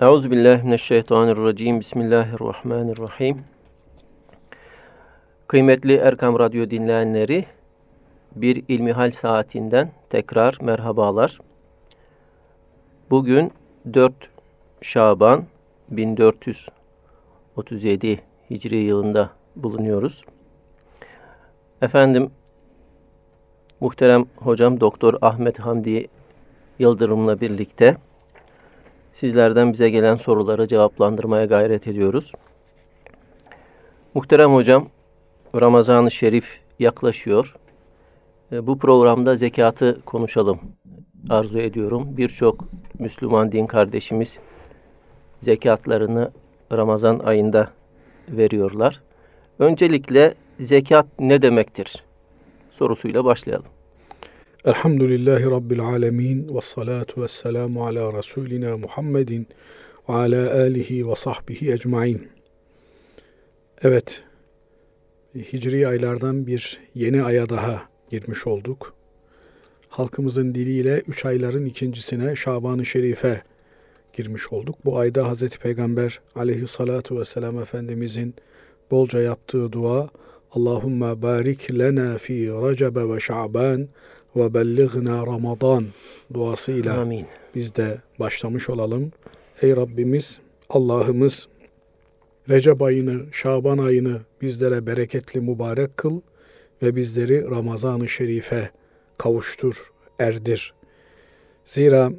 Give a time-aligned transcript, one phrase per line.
[0.00, 1.80] Euzubillahimineşşeytanirracim.
[1.80, 3.44] Bismillahirrahmanirrahim.
[5.46, 7.44] Kıymetli Erkam Radyo dinleyenleri,
[8.36, 11.38] bir İlmihal saatinden tekrar merhabalar.
[13.10, 13.52] Bugün
[13.94, 14.14] 4
[14.82, 15.44] Şaban
[15.90, 18.20] 1437
[18.50, 20.24] Hicri yılında bulunuyoruz.
[21.82, 22.30] Efendim,
[23.80, 26.06] muhterem hocam Doktor Ahmet Hamdi
[26.78, 27.96] Yıldırım'la birlikte
[29.18, 32.32] sizlerden bize gelen soruları cevaplandırmaya gayret ediyoruz.
[34.14, 34.88] Muhterem hocam,
[35.60, 37.56] Ramazan-ı Şerif yaklaşıyor.
[38.52, 40.60] E, bu programda zekatı konuşalım
[41.30, 42.16] arzu ediyorum.
[42.16, 42.64] Birçok
[42.98, 44.38] Müslüman din kardeşimiz
[45.40, 46.30] zekatlarını
[46.72, 47.70] Ramazan ayında
[48.28, 49.02] veriyorlar.
[49.58, 52.04] Öncelikle zekat ne demektir?
[52.70, 53.77] Sorusuyla başlayalım.
[54.64, 59.46] Elhamdülillahi Rabbil alemin ve salatu ve selamu ala Resulina Muhammedin
[60.08, 62.28] ve ala alihi ve sahbihi ecmain.
[63.82, 64.22] Evet,
[65.34, 68.94] Hicri aylardan bir yeni aya daha girmiş olduk.
[69.88, 73.42] Halkımızın diliyle üç ayların ikincisine Şaban-ı Şerife
[74.12, 74.76] girmiş olduk.
[74.84, 78.34] Bu ayda Hazreti Peygamber aleyhissalatu vesselam Efendimizin
[78.90, 80.08] bolca yaptığı dua
[80.52, 83.88] Allahümme barik lena fi Recebe ve Şaban
[84.36, 85.84] ve bellighna Ramazan
[86.34, 87.26] duasıyla Amin.
[87.54, 89.12] biz de başlamış olalım.
[89.62, 91.48] Ey Rabbimiz, Allah'ımız
[92.48, 96.20] Recep ayını, Şaban ayını bizlere bereketli mübarek kıl
[96.82, 98.70] ve bizleri Ramazan-ı Şerif'e
[99.18, 100.74] kavuştur, erdir.
[101.64, 102.12] Zira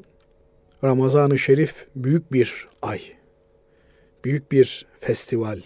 [0.83, 3.01] Ramazan-ı Şerif büyük bir ay,
[4.25, 5.61] büyük bir festival,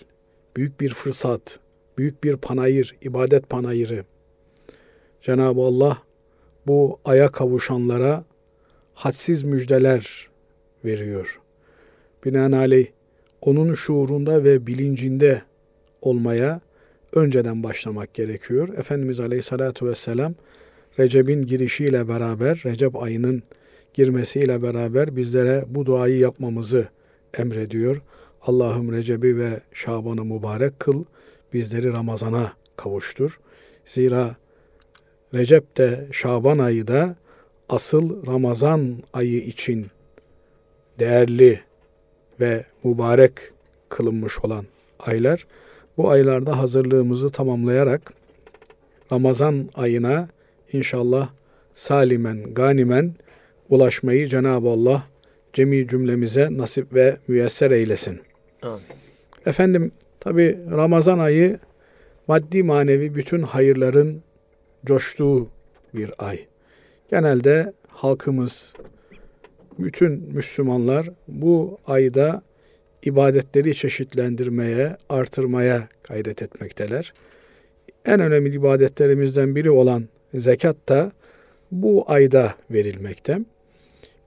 [0.55, 1.59] büyük bir fırsat,
[1.97, 4.05] büyük bir panayır, ibadet panayırı.
[5.21, 5.97] Cenab-ı Allah
[6.67, 8.23] bu aya kavuşanlara
[8.94, 10.30] hadsiz müjdeler
[10.86, 11.39] veriyor.
[12.25, 12.88] Binaenaleyh
[13.42, 15.42] onun şuurunda ve bilincinde
[16.02, 16.61] olmaya
[17.14, 18.78] önceden başlamak gerekiyor.
[18.78, 20.33] Efendimiz Aleyhisselatü Vesselam
[20.99, 23.43] Recep'in girişiyle beraber, Recep ayının
[23.93, 26.87] girmesiyle beraber bizlere bu duayı yapmamızı
[27.33, 28.02] emrediyor.
[28.42, 31.04] Allah'ım Recep'i ve Şaban'ı mübarek kıl,
[31.54, 33.39] bizleri Ramazan'a kavuştur.
[33.86, 34.36] Zira
[35.33, 37.16] Recep de Şaban ayı da
[37.70, 39.88] asıl Ramazan ayı için
[40.99, 41.60] değerli
[42.39, 43.32] ve mübarek
[43.89, 44.66] kılınmış olan
[44.99, 45.48] aylar.
[45.98, 48.14] Bu aylarda hazırlığımızı tamamlayarak
[49.11, 50.27] Ramazan ayına
[50.73, 51.30] inşallah
[51.76, 53.16] salimen, ganimen
[53.70, 55.04] ulaşmayı Cenab-ı Allah
[55.54, 58.20] cemi cümlemize nasip ve müyesser eylesin.
[58.61, 58.82] Amin.
[59.45, 61.60] Efendim tabi Ramazan ayı
[62.27, 64.22] maddi manevi bütün hayırların
[64.86, 65.49] coştuğu
[65.94, 66.45] bir ay.
[67.10, 68.73] Genelde halkımız,
[69.80, 72.42] bütün Müslümanlar bu ayda
[73.04, 77.14] ibadetleri çeşitlendirmeye, artırmaya gayret etmekteler.
[78.05, 81.11] En önemli ibadetlerimizden biri olan zekat da
[81.72, 83.39] bu ayda verilmekte.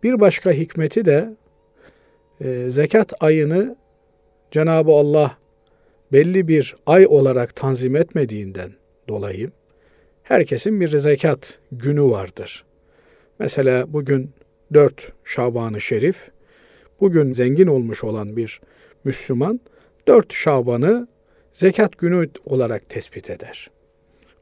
[0.03, 1.37] Bir başka hikmeti de
[2.41, 3.77] e, zekat ayını
[4.51, 5.39] Cenab-ı Allah
[6.13, 8.71] belli bir ay olarak tanzim etmediğinden
[9.09, 9.51] dolayı
[10.29, 12.65] herkesin bir zekat günü vardır.
[13.39, 14.31] Mesela bugün
[14.75, 16.31] 4 Şaban-ı Şerif,
[17.01, 18.61] bugün zengin olmuş olan bir
[19.05, 19.61] Müslüman
[20.09, 21.09] 4 Şaban'ı
[21.53, 23.71] zekat günü olarak tespit eder.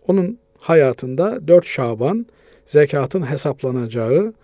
[0.08, 2.26] Onun hayatında 4 Şaban
[2.66, 4.34] zekatın hesaplanacağı,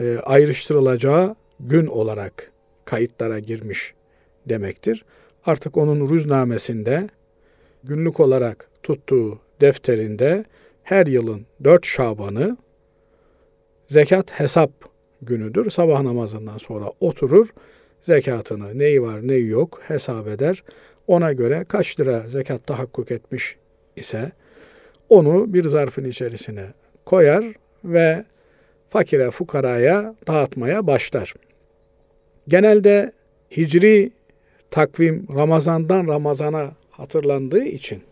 [0.00, 2.52] e, ayrıştırılacağı gün olarak
[2.84, 3.94] kayıtlara girmiş
[4.46, 5.04] demektir.
[5.46, 7.08] Artık onun rüznamesinde
[7.84, 10.44] günlük olarak tuttuğu defterinde
[10.82, 12.56] her yılın 4 Şaban'ı
[13.86, 14.70] zekat hesap
[15.22, 15.70] günüdür.
[15.70, 17.48] Sabah namazından sonra oturur,
[18.02, 20.64] zekatını neyi var neyi yok hesap eder.
[21.06, 23.56] Ona göre kaç lira zekat tahakkuk etmiş
[23.96, 24.32] ise
[25.08, 26.66] onu bir zarfın içerisine
[27.06, 27.44] koyar
[27.84, 28.24] ve
[28.90, 31.34] fakire fukaraya dağıtmaya başlar.
[32.48, 33.12] Genelde
[33.56, 34.10] hicri
[34.70, 38.02] takvim Ramazan'dan Ramazan'a hatırlandığı için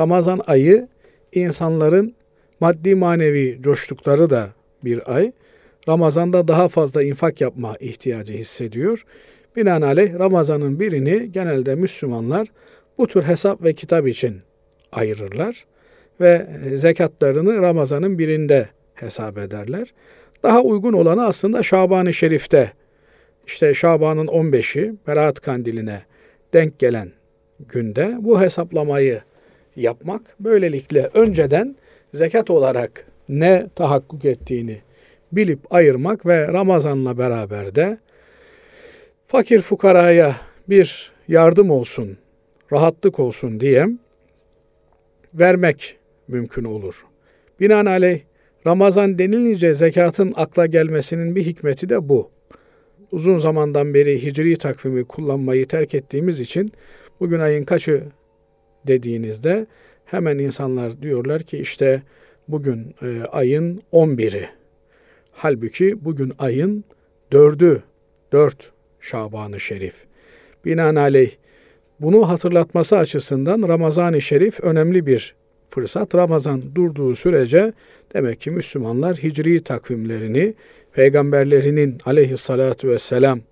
[0.00, 0.88] Ramazan ayı
[1.32, 2.14] insanların
[2.60, 4.48] maddi manevi coştukları da
[4.84, 5.32] bir ay.
[5.88, 9.04] Ramazan'da daha fazla infak yapma ihtiyacı hissediyor.
[9.56, 12.48] Binaenaleyh Ramazan'ın birini genelde Müslümanlar
[12.98, 14.40] bu tür hesap ve kitap için
[14.92, 15.64] ayırırlar
[16.20, 19.94] ve zekatlarını Ramazan'ın birinde hesap ederler.
[20.42, 22.72] Daha uygun olanı aslında Şaban-ı Şerif'te
[23.46, 26.02] işte Şaban'ın 15'i Berat Kandili'ne
[26.52, 27.12] denk gelen
[27.68, 29.20] günde bu hesaplamayı
[29.76, 31.76] yapmak böylelikle önceden
[32.14, 34.80] zekat olarak ne tahakkuk ettiğini
[35.32, 37.98] bilip ayırmak ve Ramazan'la beraber de
[39.26, 40.36] fakir fukaraya
[40.68, 42.16] bir yardım olsun,
[42.72, 43.88] rahatlık olsun diye
[45.34, 45.96] vermek
[46.28, 47.06] mümkün olur.
[47.60, 48.20] Binaenaleyh
[48.66, 52.30] Ramazan denilince zekatın akla gelmesinin bir hikmeti de bu.
[53.12, 56.72] Uzun zamandan beri hicri takvimi kullanmayı terk ettiğimiz için
[57.20, 58.02] bugün ayın kaçı
[58.86, 59.66] dediğinizde
[60.04, 62.02] hemen insanlar diyorlar ki işte
[62.48, 64.48] bugün e, ayın 11'i.
[65.32, 66.84] Halbuki bugün ayın
[67.32, 67.80] 4'ü,
[68.32, 69.94] 4 Şaban-ı Şerif.
[70.64, 71.30] Binaenaleyh
[72.00, 75.34] bunu hatırlatması açısından Ramazan-ı Şerif önemli bir
[75.68, 76.14] fırsat.
[76.14, 77.72] Ramazan durduğu sürece
[78.14, 80.54] demek ki Müslümanlar hicri takvimlerini
[80.92, 83.44] peygamberlerinin aleyhissalatu vesselamın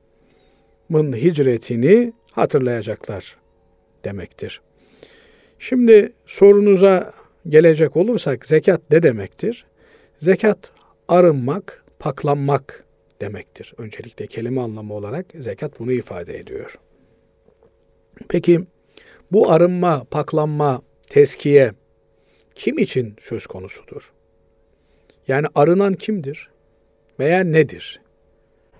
[0.92, 3.36] hicretini hatırlayacaklar
[4.04, 4.60] demektir.
[5.58, 7.12] Şimdi sorunuza
[7.48, 9.66] gelecek olursak zekat ne demektir?
[10.18, 10.72] Zekat
[11.08, 12.84] arınmak, paklanmak
[13.20, 13.74] demektir.
[13.78, 16.78] Öncelikle kelime anlamı olarak zekat bunu ifade ediyor.
[18.28, 18.60] Peki
[19.32, 21.72] bu arınma, paklanma, teskiye
[22.54, 24.12] kim için söz konusudur?
[25.28, 26.50] Yani arınan kimdir?
[27.20, 28.00] Veya nedir?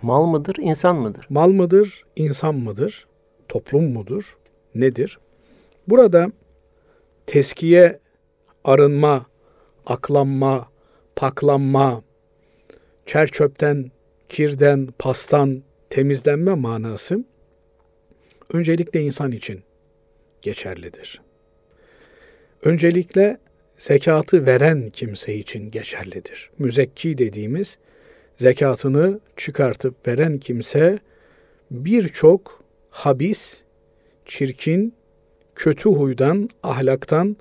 [0.02, 1.26] Mal mıdır, insan mıdır?
[1.30, 3.06] Mal mıdır, insan mıdır,
[3.48, 4.38] toplum mudur,
[4.74, 5.18] nedir?
[5.88, 6.32] Burada
[7.28, 7.98] teskiye,
[8.64, 9.26] arınma,
[9.86, 10.68] aklanma,
[11.16, 12.02] paklanma,
[13.06, 13.90] çer çöpten,
[14.28, 17.24] kirden, pastan temizlenme manası
[18.52, 19.62] öncelikle insan için
[20.42, 21.20] geçerlidir.
[22.62, 23.38] Öncelikle
[23.78, 26.50] zekatı veren kimse için geçerlidir.
[26.58, 27.78] Müzekki dediğimiz
[28.36, 30.98] zekatını çıkartıp veren kimse
[31.70, 33.62] birçok habis,
[34.26, 34.94] çirkin,
[35.58, 37.36] kötü huydan, ahlaktan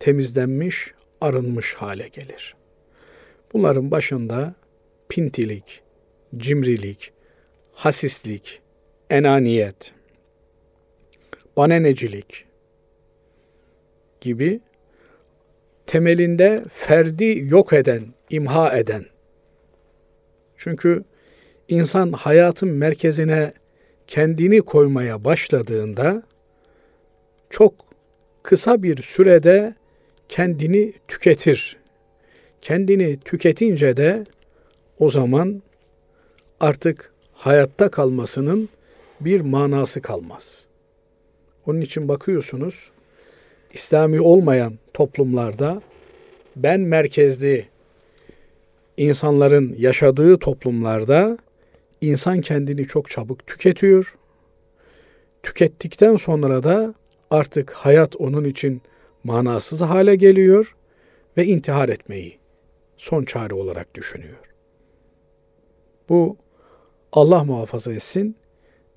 [0.00, 2.54] temizlenmiş, arınmış hale gelir.
[3.52, 4.54] Bunların başında
[5.08, 5.82] pintilik,
[6.36, 7.12] cimrilik,
[7.72, 8.60] hasislik,
[9.10, 9.92] enaniyet,
[11.56, 12.44] banenecilik
[14.20, 14.60] gibi
[15.86, 19.04] temelinde ferdi yok eden, imha eden.
[20.56, 21.04] Çünkü
[21.68, 23.52] insan hayatın merkezine
[24.06, 26.22] kendini koymaya başladığında
[27.54, 27.74] çok
[28.42, 29.74] kısa bir sürede
[30.28, 31.76] kendini tüketir.
[32.60, 34.24] Kendini tüketince de
[34.98, 35.62] o zaman
[36.60, 38.68] artık hayatta kalmasının
[39.20, 40.66] bir manası kalmaz.
[41.66, 42.90] Onun için bakıyorsunuz
[43.72, 45.82] İslami olmayan toplumlarda
[46.56, 47.68] ben merkezli
[48.96, 51.38] insanların yaşadığı toplumlarda
[52.00, 54.16] insan kendini çok çabuk tüketiyor.
[55.42, 56.94] Tükettikten sonra da
[57.34, 58.82] artık hayat onun için
[59.24, 60.76] manasız hale geliyor
[61.36, 62.38] ve intihar etmeyi
[62.96, 64.52] son çare olarak düşünüyor.
[66.08, 66.36] Bu
[67.12, 68.36] Allah muhafaza etsin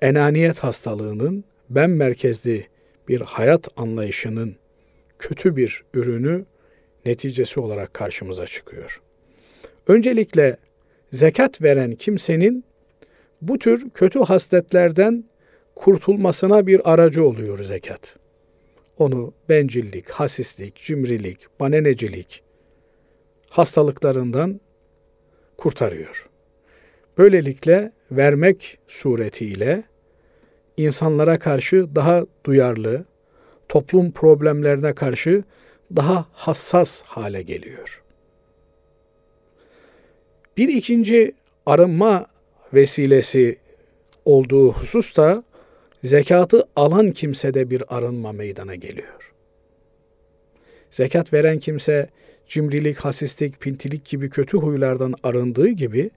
[0.02, 2.66] enaniyet hastalığının ben merkezli
[3.08, 4.56] bir hayat anlayışının
[5.18, 6.44] kötü bir ürünü
[7.06, 9.02] neticesi olarak karşımıza çıkıyor.
[9.86, 10.56] Öncelikle
[11.12, 12.64] zekat veren kimsenin
[13.42, 15.24] bu tür kötü hasletlerden
[15.74, 18.16] kurtulmasına bir aracı oluyor zekat.
[18.98, 22.42] Onu bencillik, hasislik, cimrilik, banenecilik
[23.50, 24.60] hastalıklarından
[25.56, 26.28] kurtarıyor.
[27.18, 29.82] Böylelikle vermek suretiyle
[30.76, 33.04] insanlara karşı daha duyarlı,
[33.68, 35.44] toplum problemlerine karşı
[35.96, 38.02] daha hassas hale geliyor.
[40.56, 41.32] Bir ikinci
[41.66, 42.26] arınma
[42.74, 43.58] vesilesi
[44.24, 45.44] olduğu husus da
[46.04, 49.34] zekatı alan kimsede bir arınma meydana geliyor.
[50.90, 52.08] Zekat veren kimse
[52.46, 56.10] cimrilik, hasislik, pintilik gibi kötü huylardan arındığı gibi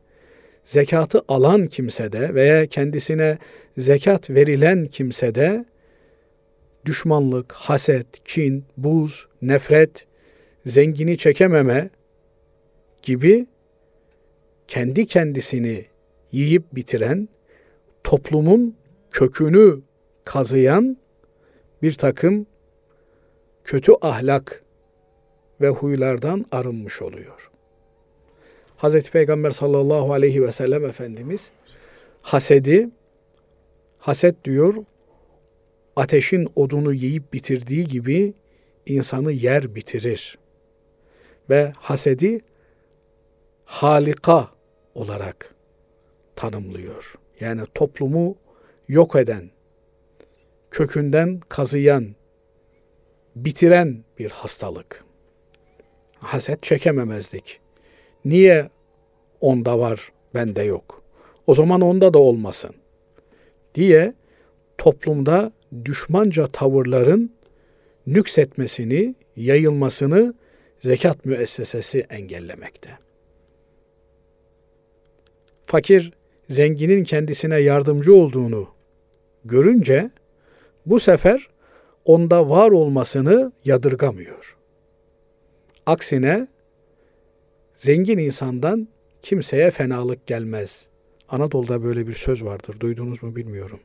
[0.65, 3.37] zekatı alan kimsede veya kendisine
[3.77, 5.65] zekat verilen kimsede
[6.85, 10.07] düşmanlık, haset, kin, buz, nefret,
[10.65, 11.89] zengini çekememe
[13.01, 13.45] gibi
[14.67, 15.85] kendi kendisini
[16.31, 17.29] yiyip bitiren,
[18.03, 18.75] toplumun
[19.11, 19.81] kökünü
[20.25, 20.97] kazıyan
[21.81, 22.45] bir takım
[23.63, 24.63] kötü ahlak
[25.61, 27.51] ve huylardan arınmış oluyor.
[28.75, 31.51] Hazreti Peygamber sallallahu aleyhi ve sellem Efendimiz
[32.21, 32.89] hasedi,
[33.99, 34.75] haset diyor,
[35.95, 38.33] ateşin odunu yiyip bitirdiği gibi
[38.85, 40.37] insanı yer bitirir.
[41.49, 42.39] Ve hasedi
[43.65, 44.49] halika
[44.95, 45.55] olarak
[46.35, 47.15] tanımlıyor.
[47.39, 48.35] Yani toplumu
[48.91, 49.49] yok eden,
[50.71, 52.15] kökünden kazıyan,
[53.35, 55.03] bitiren bir hastalık.
[56.17, 57.59] Haset çekememezlik.
[58.25, 58.69] Niye
[59.41, 61.03] onda var, bende yok?
[61.47, 62.75] O zaman onda da olmasın.
[63.75, 64.13] diye
[64.77, 65.51] toplumda
[65.85, 67.33] düşmanca tavırların
[68.07, 70.33] nüksetmesini, yayılmasını
[70.79, 72.89] zekat müessesesi engellemekte.
[75.65, 76.13] Fakir
[76.49, 78.80] zenginin kendisine yardımcı olduğunu
[79.45, 80.11] görünce
[80.85, 81.47] bu sefer
[82.05, 84.57] onda var olmasını yadırgamıyor.
[85.85, 86.47] Aksine
[87.75, 88.87] zengin insandan
[89.21, 90.87] kimseye fenalık gelmez.
[91.29, 92.79] Anadolu'da böyle bir söz vardır.
[92.79, 93.79] Duydunuz mu bilmiyorum.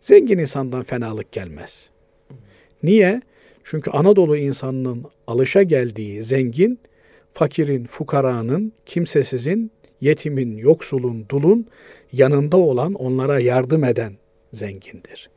[0.00, 1.90] Zengin insandan fenalık gelmez.
[2.82, 3.22] Niye?
[3.64, 6.78] Çünkü Anadolu insanının alışa geldiği zengin,
[7.32, 11.66] fakirin, fukaranın, kimsesizin, yetimin, yoksulun, dulun
[12.12, 14.12] yanında olan, onlara yardım eden
[14.56, 15.30] zengindir.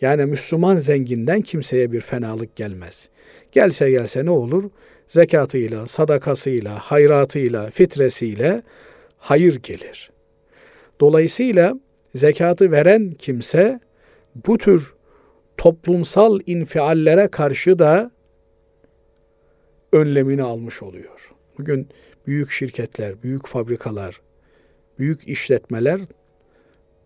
[0.00, 3.08] Yani Müslüman zenginden kimseye bir fenalık gelmez.
[3.52, 4.70] Gelse gelse ne olur?
[5.08, 8.62] Zekatıyla, sadakasıyla, hayratıyla, fitresiyle
[9.18, 10.10] hayır gelir.
[11.00, 11.80] Dolayısıyla
[12.14, 13.80] zekatı veren kimse
[14.46, 14.94] bu tür
[15.56, 18.10] toplumsal infiallere karşı da
[19.92, 21.32] önlemini almış oluyor.
[21.58, 21.88] Bugün
[22.26, 24.20] büyük şirketler, büyük fabrikalar,
[24.98, 26.00] büyük işletmeler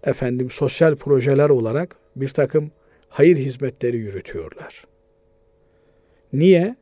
[0.05, 2.71] efendim sosyal projeler olarak bir takım
[3.09, 4.85] hayır hizmetleri yürütüyorlar.
[6.33, 6.77] Niye?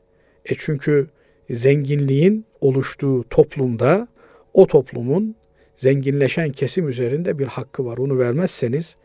[0.44, 1.06] E çünkü
[1.50, 4.08] zenginliğin oluştuğu toplumda
[4.54, 5.36] o toplumun
[5.76, 7.98] zenginleşen kesim üzerinde bir hakkı var.
[7.98, 8.96] Onu vermezseniz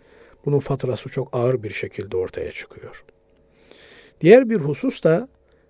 [0.45, 3.03] bunun faturası çok ağır bir şekilde ortaya çıkıyor.
[4.21, 5.27] Diğer bir husus da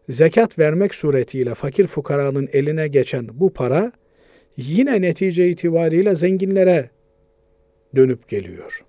[0.10, 3.92] zekat vermek suretiyle fakir fukaranın eline geçen bu para
[4.58, 6.90] yine netice itibariyle zenginlere
[7.96, 8.86] dönüp geliyor.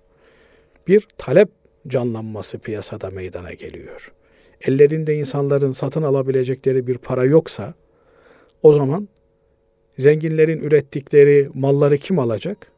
[0.87, 1.49] Bir talep
[1.87, 4.13] canlanması piyasada meydana geliyor.
[4.61, 7.73] Ellerinde insanların satın alabilecekleri bir para yoksa
[8.61, 9.09] o zaman
[9.97, 12.71] zenginlerin ürettikleri malları kim alacak?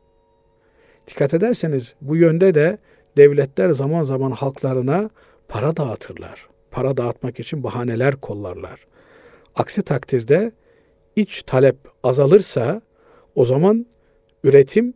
[1.08, 2.78] Dikkat ederseniz bu yönde de
[3.18, 5.10] devletler zaman zaman halklarına
[5.48, 6.48] para dağıtırlar.
[6.72, 8.88] Para dağıtmak için bahaneler kollarlar.
[9.56, 10.52] Aksi takdirde
[11.16, 12.82] iç talep azalırsa
[13.36, 13.86] o zaman
[14.44, 14.94] üretim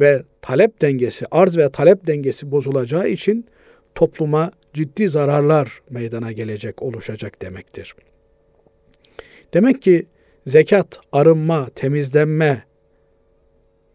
[0.00, 3.46] ve talep dengesi, arz ve talep dengesi bozulacağı için
[3.94, 7.94] topluma ciddi zararlar meydana gelecek, oluşacak demektir.
[9.54, 10.06] Demek ki
[10.46, 12.64] zekat, arınma, temizlenme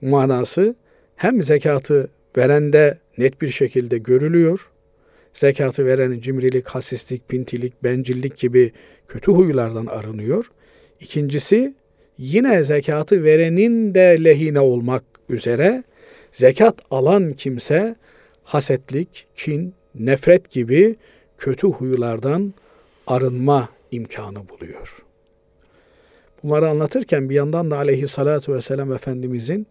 [0.01, 0.75] manası
[1.15, 4.69] hem zekatı verende net bir şekilde görülüyor.
[5.33, 8.71] Zekatı verenin cimrilik, hasislik, pintilik, bencillik gibi
[9.07, 10.51] kötü huylardan arınıyor.
[10.99, 11.75] İkincisi
[12.17, 15.83] yine zekatı verenin de lehine olmak üzere
[16.31, 17.95] zekat alan kimse
[18.43, 20.95] hasetlik, kin, nefret gibi
[21.37, 22.53] kötü huylardan
[23.07, 25.03] arınma imkanı buluyor.
[26.43, 29.67] Bunları anlatırken bir yandan da aleyhissalatu vesselam Efendimizin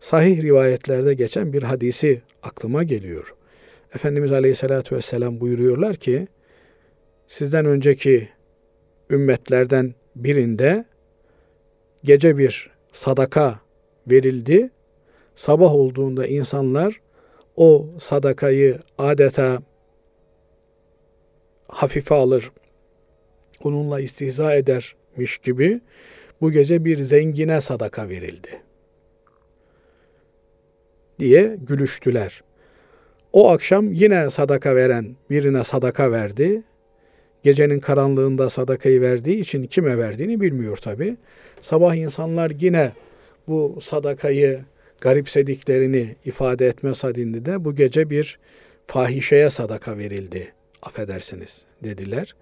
[0.00, 3.34] sahih rivayetlerde geçen bir hadisi aklıma geliyor.
[3.94, 6.28] Efendimiz aleyhissalatu vesselam buyuruyorlar ki
[7.28, 8.28] sizden önceki
[9.10, 10.84] ümmetlerden birinde
[12.04, 13.60] gece bir sadaka
[14.06, 14.70] verildi.
[15.34, 17.00] Sabah olduğunda insanlar
[17.56, 19.58] o sadakayı adeta
[21.68, 22.52] hafife alır,
[23.64, 25.80] onunla istihza edermiş gibi
[26.40, 28.62] bu gece bir zengine sadaka verildi
[31.20, 32.42] diye gülüştüler.
[33.32, 36.62] O akşam yine sadaka veren birine sadaka verdi.
[37.42, 41.16] Gecenin karanlığında sadakayı verdiği için kime verdiğini bilmiyor tabi.
[41.60, 42.92] Sabah insanlar yine
[43.48, 44.60] bu sadakayı
[45.00, 48.38] garipsediklerini ifade etme sadinde de bu gece bir
[48.86, 50.52] fahişeye sadaka verildi.
[50.82, 52.34] Affedersiniz dediler.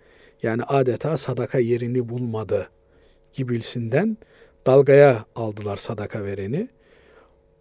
[0.42, 2.68] Yani adeta sadaka yerini bulmadı
[3.32, 4.16] gibisinden
[4.66, 6.68] dalgaya aldılar sadaka vereni.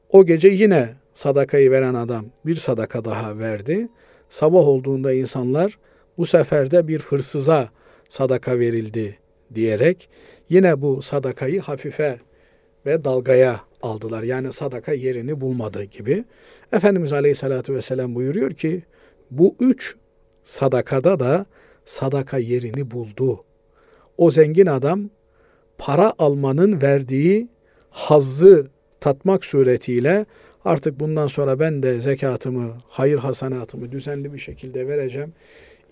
[0.10, 3.88] O gece yine sadakayı veren adam bir sadaka daha verdi.
[4.30, 5.80] Sabah olduğunda insanlar
[6.18, 7.70] bu sefer de bir hırsıza
[8.10, 9.18] sadaka verildi
[9.56, 10.10] diyerek
[10.50, 12.20] yine bu sadakayı hafife
[12.86, 14.24] ve dalgaya aldılar.
[14.24, 16.24] Yani sadaka yerini bulmadı gibi.
[16.74, 18.84] Efendimiz Aleyhisselatü Vesselam buyuruyor ki
[19.32, 19.96] bu üç
[20.44, 21.46] sadakada da
[21.86, 23.44] sadaka yerini buldu.
[24.18, 25.10] O zengin adam
[25.78, 27.48] para almanın verdiği
[27.90, 28.68] hazzı
[29.00, 30.26] tatmak suretiyle
[30.66, 35.34] artık bundan sonra ben de zekatımı, hayır hasanatımı düzenli bir şekilde vereceğim.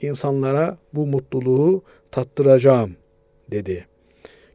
[0.01, 2.95] İnsanlara bu mutluluğu tattıracağım
[3.51, 3.85] dedi.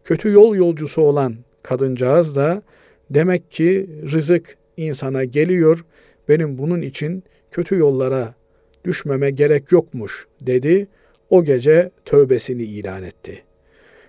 [0.04, 2.62] Kötü yol yolcusu olan kadıncağız da
[3.10, 5.84] demek ki rızık insana geliyor.
[6.28, 8.34] Benim bunun için kötü yollara
[8.84, 10.88] düşmeme gerek yokmuş dedi.
[11.30, 13.42] O gece tövbesini ilan etti.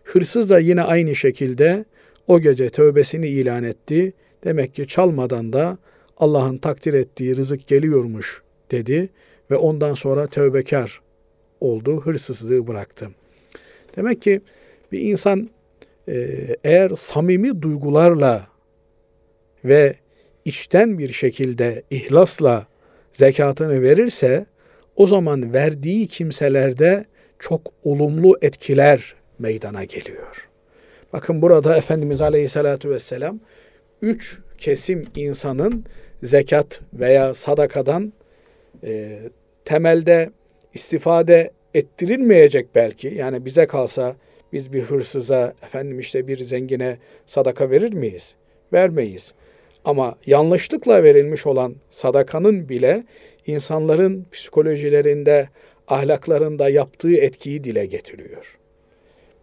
[0.03, 1.85] Hırsız da yine aynı şekilde
[2.27, 4.13] o gece tövbesini ilan etti.
[4.43, 5.77] Demek ki çalmadan da
[6.17, 8.41] Allah'ın takdir ettiği rızık geliyormuş
[8.71, 9.09] dedi
[9.51, 11.01] ve ondan sonra tövbekar
[11.59, 13.09] oldu, hırsızlığı bıraktı.
[13.97, 14.41] Demek ki
[14.91, 15.49] bir insan
[16.63, 18.47] eğer samimi duygularla
[19.65, 19.95] ve
[20.45, 22.67] içten bir şekilde ihlasla
[23.13, 24.45] zekatını verirse
[24.95, 27.05] o zaman verdiği kimselerde
[27.39, 30.49] çok olumlu etkiler meydana geliyor.
[31.13, 33.39] Bakın burada Efendimiz Aleyhisselatü Vesselam
[34.01, 35.85] üç kesim insanın
[36.23, 38.13] zekat veya sadakadan
[38.83, 39.19] e,
[39.65, 40.31] temelde
[40.73, 43.07] istifade ettirilmeyecek belki.
[43.07, 44.15] Yani bize kalsa
[44.53, 48.35] biz bir hırsıza, efendim işte bir zengine sadaka verir miyiz?
[48.73, 49.33] Vermeyiz.
[49.85, 53.03] Ama yanlışlıkla verilmiş olan sadakanın bile
[53.47, 55.49] insanların psikolojilerinde,
[55.87, 58.57] ahlaklarında yaptığı etkiyi dile getiriyor.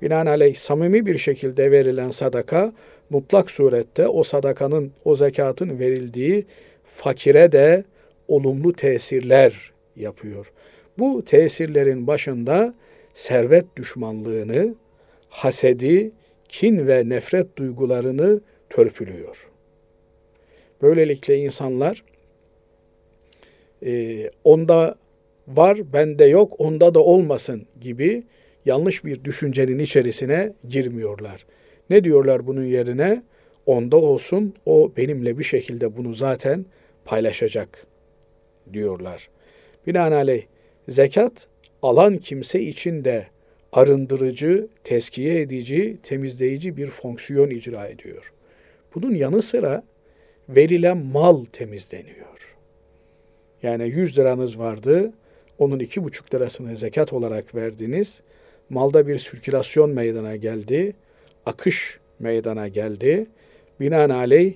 [0.02, 2.72] Binaenaleyh samimi bir şekilde verilen sadaka
[3.10, 6.46] mutlak surette o sadakanın, o zekatın verildiği
[6.84, 7.84] fakire de
[8.28, 10.52] olumlu tesirler yapıyor.
[10.98, 12.74] Bu tesirlerin başında
[13.14, 14.74] servet düşmanlığını,
[15.28, 16.10] hasedi,
[16.48, 18.40] kin ve nefret duygularını
[18.70, 19.47] törpülüyor.
[20.82, 22.04] Böylelikle insanlar
[23.86, 24.94] e, onda
[25.48, 28.22] var, bende yok, onda da olmasın gibi
[28.64, 31.46] yanlış bir düşüncenin içerisine girmiyorlar.
[31.90, 33.22] Ne diyorlar bunun yerine?
[33.66, 36.66] Onda olsun, o benimle bir şekilde bunu zaten
[37.04, 37.86] paylaşacak
[38.72, 39.28] diyorlar.
[39.86, 40.42] Binaenaleyh
[40.88, 41.46] zekat
[41.82, 43.26] alan kimse için de
[43.72, 48.32] arındırıcı, teskiye edici, temizleyici bir fonksiyon icra ediyor.
[48.94, 49.82] Bunun yanı sıra
[50.48, 52.56] verilen mal temizleniyor.
[53.62, 55.12] Yani 100 liranız vardı,
[55.58, 58.20] onun iki buçuk lirasını zekat olarak verdiniz.
[58.70, 60.92] Malda bir sirkülasyon meydana geldi,
[61.46, 63.26] akış meydana geldi.
[63.80, 64.54] Binaenaleyh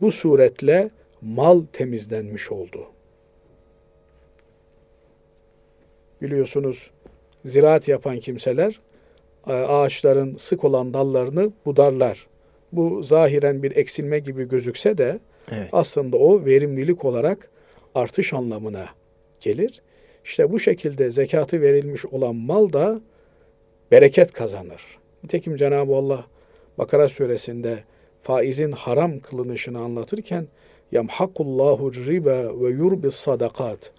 [0.00, 2.86] bu suretle mal temizlenmiş oldu.
[6.22, 6.90] Biliyorsunuz
[7.44, 8.80] ziraat yapan kimseler
[9.46, 12.26] ağaçların sık olan dallarını budarlar.
[12.72, 15.18] Bu zahiren bir eksilme gibi gözükse de
[15.52, 15.68] evet.
[15.72, 17.50] aslında o verimlilik olarak
[17.94, 18.86] artış anlamına
[19.40, 19.82] gelir.
[20.24, 23.00] İşte bu şekilde zekatı verilmiş olan mal da
[23.90, 24.82] bereket kazanır.
[25.24, 26.26] Nitekim Cenab-ı Allah
[26.78, 27.78] Bakara suresinde
[28.22, 30.46] faizin haram kılınışını anlatırken
[30.92, 33.92] yamhakullahu riba ve yurbis sadakat.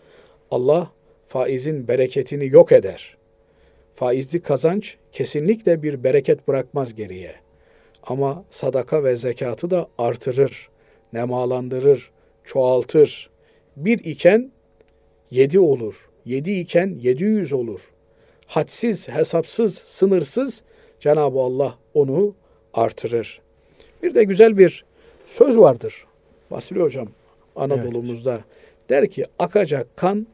[0.51, 0.91] Allah
[1.27, 3.17] faizin bereketini yok eder.
[3.95, 7.35] Faizli kazanç kesinlikle bir bereket bırakmaz geriye.
[8.03, 10.69] Ama sadaka ve zekatı da artırır,
[11.13, 12.11] nemalandırır,
[12.43, 13.29] çoğaltır.
[13.75, 14.51] Bir iken
[15.31, 16.09] yedi olur.
[16.25, 17.81] Yedi iken yedi yüz olur.
[18.47, 20.63] Hadsiz, hesapsız, sınırsız
[20.99, 22.35] Cenab-ı Allah onu
[22.73, 23.41] artırır.
[24.03, 24.85] Bir de güzel bir
[25.25, 26.05] söz vardır.
[26.51, 27.07] Basri Hocam
[27.55, 28.43] Anadolu'muzda evet.
[28.89, 30.27] der ki akacak kan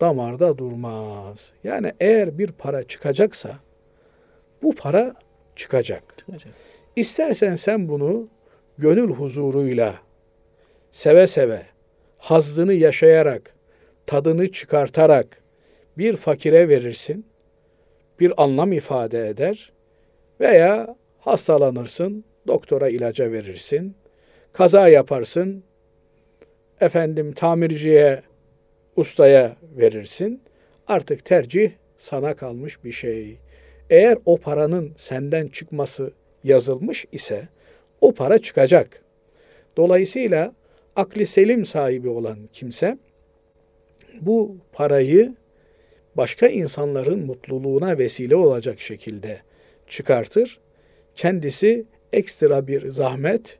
[0.00, 1.52] damarda durmaz.
[1.64, 3.58] Yani eğer bir para çıkacaksa
[4.62, 5.14] bu para
[5.56, 6.16] çıkacak.
[6.18, 6.54] çıkacak.
[6.96, 8.28] İstersen sen bunu
[8.78, 9.94] gönül huzuruyla
[10.90, 11.62] seve seve,
[12.18, 13.54] hazzını yaşayarak,
[14.06, 15.42] tadını çıkartarak
[15.98, 17.26] bir fakire verirsin.
[18.20, 19.72] Bir anlam ifade eder
[20.40, 23.96] veya hastalanırsın, doktora ilaca verirsin.
[24.52, 25.64] Kaza yaparsın,
[26.80, 28.22] efendim tamirciye
[28.96, 30.42] ustaya verirsin.
[30.86, 33.38] Artık tercih sana kalmış bir şey.
[33.90, 36.12] Eğer o paranın senden çıkması
[36.46, 37.48] yazılmış ise
[38.00, 39.02] o para çıkacak.
[39.76, 40.54] Dolayısıyla
[40.96, 42.98] akli selim sahibi olan kimse
[44.20, 45.34] bu parayı
[46.16, 49.40] başka insanların mutluluğuna vesile olacak şekilde
[49.88, 50.60] çıkartır.
[51.14, 53.58] Kendisi ekstra bir zahmet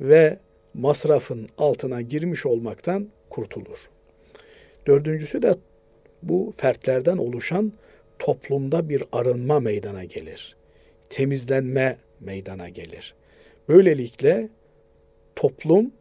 [0.00, 0.38] ve
[0.74, 3.90] masrafın altına girmiş olmaktan kurtulur.
[4.86, 5.56] Dördüncüsü de
[6.22, 7.72] bu fertlerden oluşan
[8.18, 10.59] toplumda bir arınma meydana gelir.
[11.10, 13.14] Temizlenme meydana gelir.
[13.68, 14.48] Böylelikle
[15.36, 15.92] toplum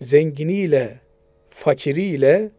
[0.00, 1.00] zenginiyle,
[1.50, 2.50] fakiriyle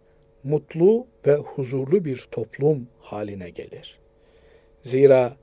[0.43, 3.99] mutlu ve huzurlu bir toplum haline gelir.
[4.83, 5.37] Zira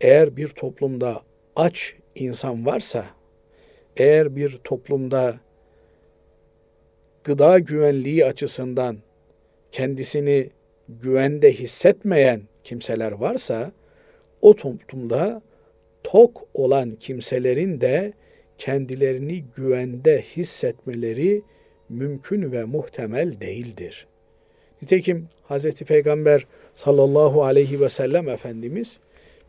[0.00, 1.22] eğer bir toplumda
[1.56, 3.06] aç insan varsa,
[3.96, 5.40] eğer bir toplumda
[7.24, 8.98] gıda güvenliği açısından
[9.72, 10.50] kendisini
[10.88, 13.72] güvende hissetmeyen kimseler varsa
[14.44, 15.42] o toplumda
[16.02, 18.12] tok olan kimselerin de
[18.58, 21.42] kendilerini güvende hissetmeleri
[21.88, 24.06] mümkün ve muhtemel değildir.
[24.82, 25.82] Nitekim Hz.
[25.82, 29.00] Peygamber sallallahu aleyhi ve sellem Efendimiz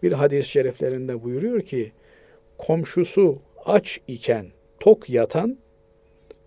[0.04, 1.92] bir hadis-i şeriflerinde buyuruyor ki
[2.58, 4.46] komşusu aç iken
[4.80, 5.58] tok yatan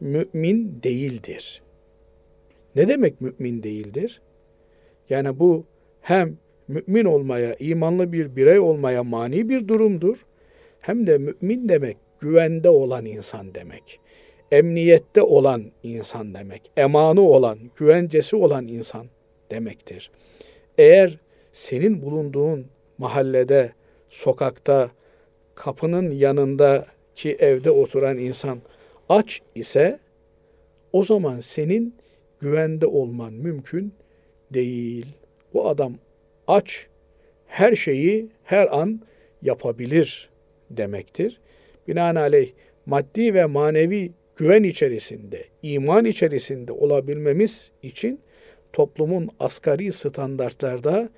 [0.00, 1.62] mümin değildir.
[2.74, 4.20] Ne demek mümin değildir?
[5.10, 5.66] Yani bu
[6.00, 10.26] hem mümin olmaya, imanlı bir birey olmaya mani bir durumdur.
[10.80, 14.00] Hem de mümin demek güvende olan insan demek.
[14.52, 16.70] Emniyette olan insan demek.
[16.76, 19.06] Emanı olan, güvencesi olan insan
[19.50, 20.10] demektir.
[20.78, 21.18] Eğer
[21.52, 22.66] senin bulunduğun
[22.98, 23.72] mahallede,
[24.08, 24.90] sokakta,
[25.54, 28.58] kapının yanındaki evde oturan insan
[29.08, 29.98] aç ise
[30.92, 31.94] o zaman senin
[32.40, 33.92] güvende olman mümkün
[34.54, 35.06] değil.
[35.54, 35.94] Bu adam
[36.48, 36.86] aç,
[37.46, 39.00] her şeyi her an
[39.42, 40.28] yapabilir
[40.70, 41.40] demektir.
[41.88, 42.52] Binaenaleyh
[42.86, 48.20] maddi ve manevi güven içerisinde, iman içerisinde olabilmemiz için
[48.72, 51.08] toplumun asgari standartlarda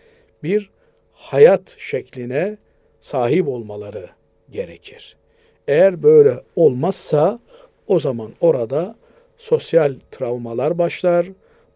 [0.43, 0.71] bir
[1.13, 2.57] hayat şekline
[3.01, 4.09] sahip olmaları
[4.51, 5.17] gerekir.
[5.69, 7.41] Eğer böyle olmazsa
[7.87, 8.97] o zaman orada
[9.37, 11.27] sosyal travmalar başlar,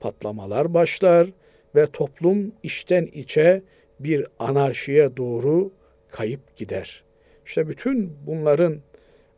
[0.00, 1.28] patlamalar başlar
[1.74, 3.62] ve toplum içten içe
[4.00, 5.72] bir anarşiye doğru
[6.10, 7.04] kayıp gider.
[7.46, 8.80] İşte bütün bunların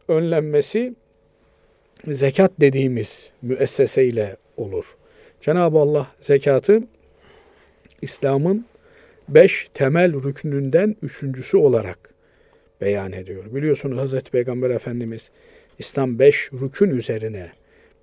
[0.09, 0.95] önlenmesi
[2.07, 4.97] zekat dediğimiz müesseseyle olur.
[5.41, 6.83] Cenab-ı Allah zekatı
[8.03, 8.67] İslam'ın
[9.29, 12.15] beş temel rüknünden üçüncüsü olarak
[12.81, 13.45] beyan ediyor.
[13.55, 15.31] Biliyorsunuz Hazreti Peygamber Efendimiz
[15.79, 17.53] İslam beş rükün üzerine,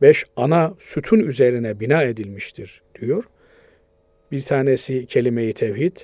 [0.02, 3.24] beş ana sütun üzerine bina edilmiştir diyor.
[4.34, 5.98] Bir tanesi kelime-i tevhid,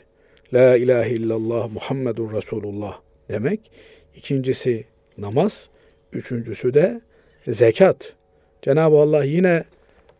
[0.54, 3.72] La ilahe illallah Muhammedur Resulullah demek.
[4.16, 4.86] İkincisi
[5.18, 5.70] namaz,
[6.14, 7.02] üçüncüsü de
[7.48, 8.14] zekat.
[8.62, 9.64] Cenab-ı Allah yine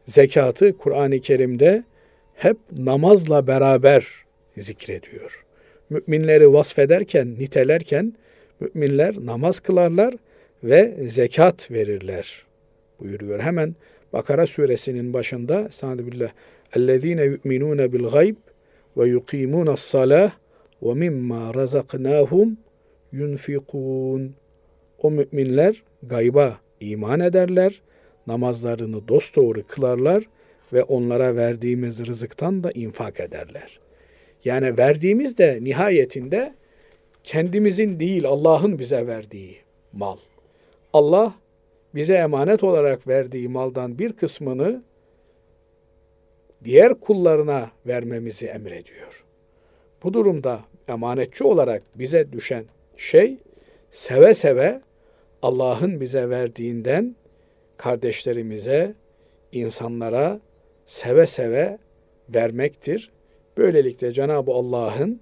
[0.06, 1.84] zekatı Kur'an-ı Kerim'de
[2.36, 4.08] hep namazla beraber
[4.58, 5.46] zikrediyor.
[5.90, 8.14] Müminleri vasfederken, nitelerken
[8.60, 10.16] müminler namaz kılarlar
[10.64, 12.46] ve zekat verirler
[13.00, 13.40] buyuruyor.
[13.40, 13.76] Hemen
[14.14, 16.30] Bakara suresinin başında Estağfirullah.
[16.30, 16.30] Ellezine
[18.12, 18.36] gayb
[18.98, 20.32] ve yuqimunas salah
[20.82, 22.58] ve mimma razaknahum
[23.12, 24.36] yunfikun.
[25.02, 27.82] O müminler gayba iman ederler,
[28.28, 30.24] namazlarını dosdoğru kılarlar
[30.74, 33.80] ve onlara verdiğimiz rızıktan da infak ederler.
[34.46, 36.54] Yani verdiğimiz de nihayetinde
[37.24, 39.58] kendimizin değil Allah'ın bize verdiği
[39.94, 40.18] mal.
[40.94, 41.34] Allah
[41.96, 44.84] bize emanet olarak verdiği maldan bir kısmını
[46.64, 49.26] diğer kullarına vermemizi emrediyor.
[50.04, 52.66] Bu durumda emanetçi olarak bize düşen
[52.98, 53.38] şey
[53.92, 54.82] seve seve
[55.42, 57.16] Allah'ın bize verdiğinden
[57.78, 58.94] kardeşlerimize,
[59.52, 60.40] insanlara
[60.86, 61.78] seve seve
[62.30, 63.12] vermektir.
[63.58, 65.22] Böylelikle Cenab-ı Allah'ın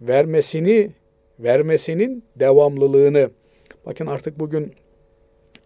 [0.00, 0.90] vermesini,
[1.38, 3.30] vermesinin devamlılığını,
[3.86, 4.72] bakın artık bugün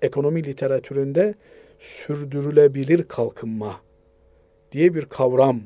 [0.02, 1.34] ekonomi literatüründe
[1.78, 3.80] sürdürülebilir kalkınma
[4.72, 5.60] diye bir kavram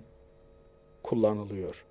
[1.02, 1.84] kullanılıyor.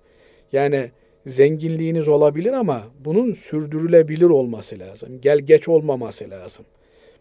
[0.52, 0.90] Yani
[1.26, 5.20] zenginliğiniz olabilir ama bunun sürdürülebilir olması lazım.
[5.20, 6.64] Gel geç olmaması lazım.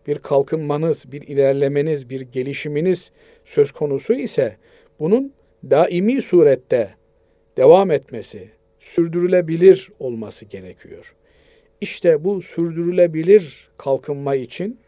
[0.08, 3.12] Bir kalkınmanız, bir ilerlemeniz, bir gelişiminiz
[3.46, 4.58] söz konusu ise
[5.00, 5.34] bunun
[5.70, 6.96] daimi surette
[7.58, 8.50] devam etmesi,
[8.80, 11.16] sürdürülebilir olması gerekiyor.
[11.82, 14.80] İşte bu sürdürülebilir kalkınma için,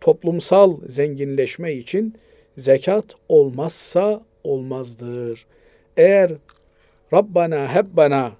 [0.00, 2.14] toplumsal zenginleşme için
[2.56, 5.46] zekat olmazsa olmazdır.
[5.96, 6.32] Eğer
[7.12, 8.32] Rabbana hep bana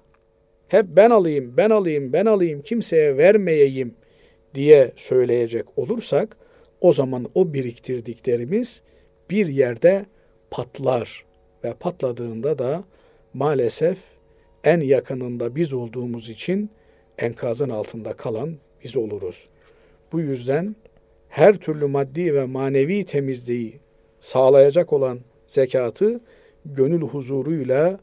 [0.67, 3.95] hep ben alayım, ben alayım, ben alayım, kimseye vermeyeyim
[4.55, 6.37] diye söyleyecek olursak
[6.81, 8.81] o zaman o biriktirdiklerimiz
[9.29, 10.05] bir yerde
[10.51, 11.25] patlar
[11.63, 12.83] ve patladığında da
[13.33, 13.97] maalesef
[14.63, 16.69] en yakınında biz olduğumuz için
[17.17, 19.47] enkazın altında kalan biz oluruz.
[20.11, 20.75] Bu yüzden
[21.29, 23.79] her türlü maddi ve manevi temizliği
[24.19, 26.19] sağlayacak olan zekatı
[26.65, 27.99] gönül huzuruyla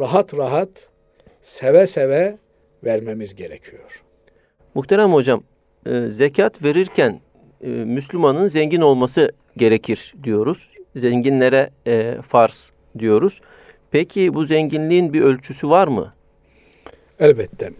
[0.00, 0.88] rahat rahat
[1.42, 2.38] seve seve
[2.84, 4.02] vermemiz gerekiyor.
[4.74, 5.42] Muhterem hocam,
[5.86, 7.20] e, zekat verirken
[7.60, 10.70] e, Müslümanın zengin olması gerekir diyoruz.
[10.96, 13.40] Zenginlere e, farz diyoruz.
[13.90, 16.12] Peki bu zenginliğin bir ölçüsü var mı?
[17.20, 17.72] Elbette.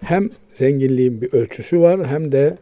[0.00, 2.58] Hem zenginliğin bir ölçüsü var hem de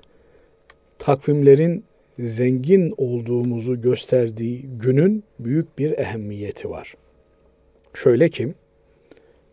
[0.99, 1.85] takvimlerin
[2.19, 6.95] zengin olduğumuzu gösterdiği günün büyük bir ehemmiyeti var.
[7.95, 8.55] Şöyle ki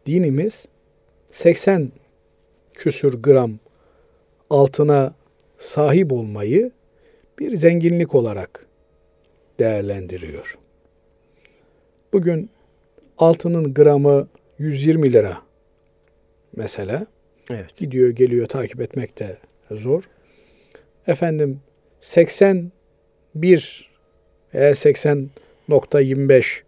[0.06, 0.65] dinimiz
[1.28, 1.91] 80
[2.73, 3.60] küsür gram
[4.49, 5.15] altına
[5.58, 6.71] sahip olmayı
[7.39, 8.65] bir zenginlik olarak
[9.60, 10.58] değerlendiriyor.
[12.13, 12.49] Bugün
[13.17, 14.28] altının gramı
[14.60, 15.41] 120 lira
[16.56, 17.06] mesela.
[17.49, 17.75] Evet.
[17.75, 19.38] Gidiyor geliyor takip etmek de
[19.71, 20.10] zor.
[21.08, 21.60] Efendim
[21.99, 22.71] 80
[23.36, 23.89] 1
[24.53, 26.62] e 80.25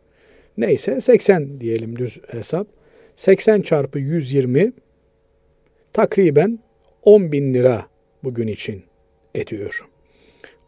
[0.58, 2.68] neyse 80 diyelim düz hesap.
[3.16, 4.74] 80 çarpı 120
[5.94, 6.60] takriben
[7.04, 7.88] 10 bin lira
[8.24, 8.84] bugün için
[9.36, 9.88] ediyor.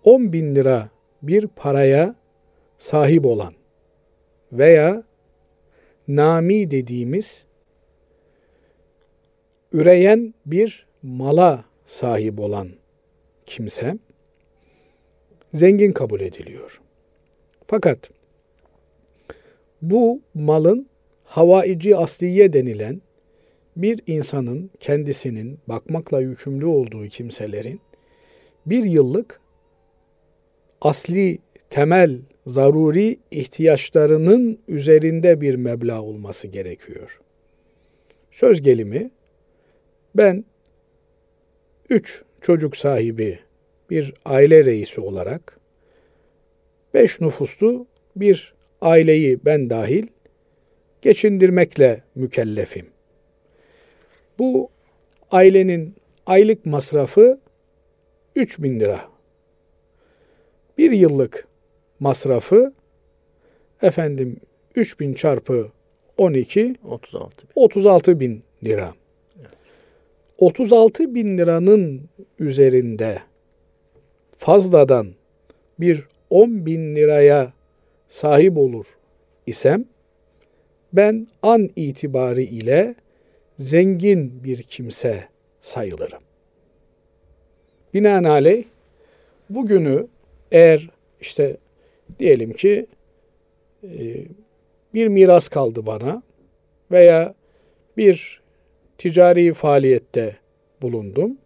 [0.04, 0.89] 10 bin lira
[1.22, 2.15] bir paraya
[2.78, 3.54] sahip olan
[4.52, 5.04] veya
[6.08, 7.45] nami dediğimiz
[9.72, 12.69] üreyen bir mala sahip olan
[13.45, 13.98] kimse
[15.54, 16.82] zengin kabul ediliyor.
[17.68, 18.12] Fakat
[19.82, 20.90] bu malın
[21.24, 23.02] havaici asliye denilen
[23.76, 27.82] bir insanın kendisinin bakmakla yükümlü olduğu kimselerin
[28.66, 29.42] bir yıllık
[30.82, 37.22] asli temel zaruri ihtiyaçlarının üzerinde bir meblağ olması gerekiyor.
[38.32, 39.12] Söz gelimi
[40.16, 40.46] ben
[41.90, 43.40] üç çocuk sahibi
[43.89, 45.60] bir aile reisi olarak
[46.93, 50.08] beş nüfuslu bir aileyi ben dahil
[51.02, 52.86] geçindirmekle mükellefim.
[54.39, 54.69] Bu
[55.32, 57.39] ailenin aylık masrafı
[58.36, 59.10] 3 bin lira.
[60.78, 61.47] Bir yıllık
[61.99, 62.73] masrafı
[63.82, 64.39] efendim
[64.75, 65.71] 3 bin çarpı
[66.17, 67.52] 12 36 bin.
[67.56, 68.93] 36 bin lira.
[70.38, 72.02] 36 bin liranın
[72.39, 73.19] üzerinde
[74.39, 75.08] fazladan
[75.80, 77.54] bir 10 bin liraya
[78.08, 78.86] sahip olur
[79.47, 79.86] isem
[80.93, 82.95] ben an itibarı ile
[83.58, 85.23] zengin bir kimse
[85.62, 86.21] sayılırım.
[87.93, 88.63] Binaenaleyh
[89.49, 90.08] bugünü
[90.52, 90.89] eğer
[91.21, 91.58] işte
[92.19, 92.86] diyelim ki
[93.84, 93.89] e,
[94.93, 96.23] bir miras kaldı bana
[96.91, 97.34] veya
[97.97, 98.41] bir
[98.97, 100.36] ticari faaliyette
[100.82, 101.38] bulundum.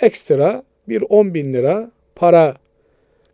[0.00, 2.56] Ekstra bir 10 bin lira para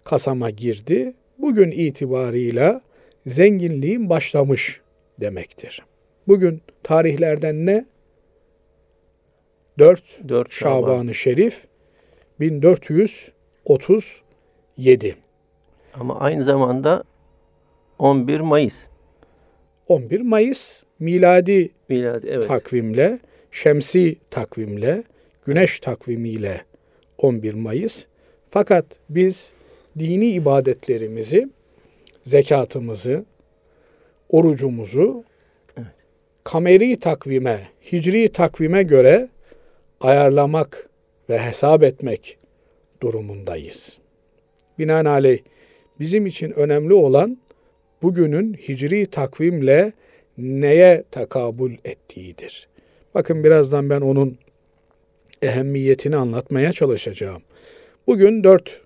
[0.04, 1.14] kasama girdi.
[1.38, 2.80] Bugün itibarıyla
[3.26, 4.80] zenginliğim başlamış
[5.20, 5.82] demektir.
[6.28, 7.84] Bugün tarihlerden ne?
[9.78, 10.80] 4 4 Şaban.
[10.80, 11.64] Şaban-ı Şerif
[12.40, 15.16] 1437.
[15.94, 17.04] Ama aynı zamanda
[17.98, 18.88] 11 Mayıs
[19.88, 22.48] 11 Mayıs miladi miladi evet.
[22.48, 23.18] takvimle,
[23.50, 25.04] şemsi takvimle,
[25.46, 26.64] güneş takvimiyle
[27.18, 28.06] 11 Mayıs.
[28.50, 29.52] Fakat biz
[29.98, 31.48] dini ibadetlerimizi,
[32.24, 33.24] zekatımızı,
[34.28, 35.24] orucumuzu
[36.44, 39.28] kameri takvime, hicri takvime göre
[40.00, 40.88] ayarlamak
[41.30, 42.38] ve hesap etmek
[43.02, 43.98] durumundayız.
[44.78, 45.38] Binaenaleyh
[46.00, 47.38] bizim için önemli olan
[48.02, 49.92] bugünün hicri takvimle
[50.38, 52.68] neye takabül ettiğidir.
[53.14, 54.38] Bakın birazdan ben onun
[55.42, 57.42] ehemmiyetini anlatmaya çalışacağım.
[58.10, 58.80] Bugün 4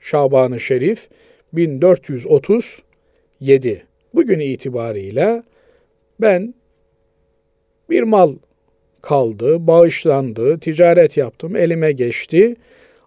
[0.00, 1.08] Şaban-ı Şerif
[1.52, 3.86] 1437.
[4.14, 5.44] Bugün itibarıyla
[6.20, 6.54] ben
[7.90, 8.34] bir mal
[9.02, 12.56] kaldı, bağışlandı, ticaret yaptım, elime geçti.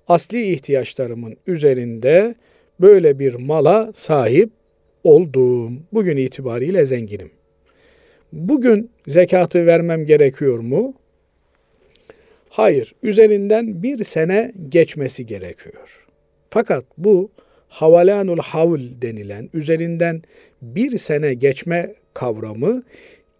[0.07, 2.35] Asli ihtiyaçlarımın üzerinde
[2.81, 4.49] böyle bir mala sahip
[5.03, 5.83] oldum.
[5.93, 7.31] Bugün itibariyle zenginim.
[8.33, 10.93] Bugün zekatı vermem gerekiyor mu?
[12.49, 16.07] Hayır, üzerinden bir sene geçmesi gerekiyor.
[16.49, 17.31] Fakat bu
[17.67, 20.21] havalanul havl denilen üzerinden
[20.61, 22.83] bir sene geçme kavramı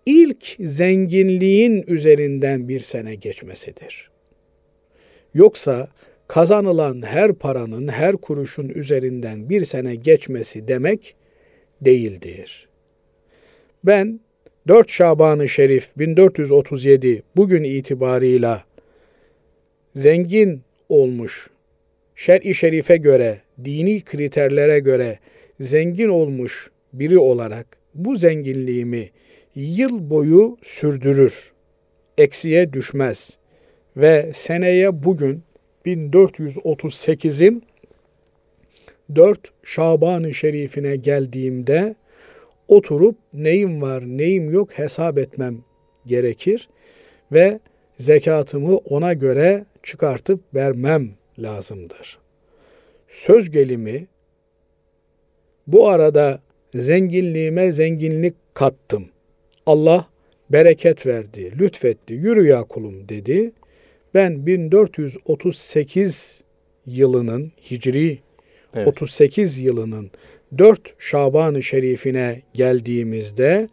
[0.06, 4.10] ilk zenginliğin üzerinden bir sene geçmesidir.
[5.34, 5.88] Yoksa
[6.28, 11.15] kazanılan her paranın, her kuruşun üzerinden bir sene geçmesi demek
[11.82, 12.67] değildir.
[13.84, 14.19] Ben
[14.67, 18.69] 4 Şaban-ı Şerif 1437 bugün itibarıyla
[20.00, 21.50] zengin olmuş,
[22.16, 25.20] şer-i şerife göre, dini kriterlere göre
[25.60, 29.10] zengin olmuş biri olarak bu zenginliğimi
[29.56, 31.52] yıl boyu sürdürür,
[32.18, 33.38] eksiye düşmez.
[33.98, 35.44] Ve seneye bugün
[35.86, 37.64] 1438'in
[39.16, 41.96] 4 Şaban-ı Şerifine geldiğimde
[42.68, 45.58] oturup neyim var neyim yok hesap etmem
[46.06, 46.70] gerekir
[47.32, 47.60] ve
[47.98, 52.20] zekatımı ona göre çıkartıp vermem lazımdır.
[53.08, 54.08] Söz gelimi
[55.68, 56.42] bu arada
[56.76, 59.10] zenginliğime zenginlik kattım.
[59.65, 60.08] Allah
[60.50, 63.52] bereket verdi, lütfetti, yürü ya kulum dedi.
[64.13, 66.44] Ben 1438
[66.86, 68.20] yılının Hicri
[68.74, 68.88] Evet.
[68.88, 70.12] 38 yılının
[70.58, 73.70] 4 Şaban-ı Şerifine geldiğimizde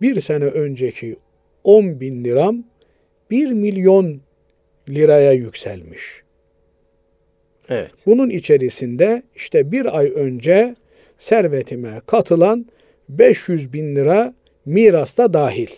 [0.00, 1.16] bir sene önceki
[1.64, 2.64] 10 bin liram
[3.30, 4.20] 1 milyon
[4.88, 6.22] liraya yükselmiş.
[7.68, 7.92] Evet.
[8.06, 10.76] Bunun içerisinde işte bir ay önce
[11.18, 12.66] servetime katılan
[13.08, 14.34] 500 bin lira
[14.66, 15.68] mirasta dahil.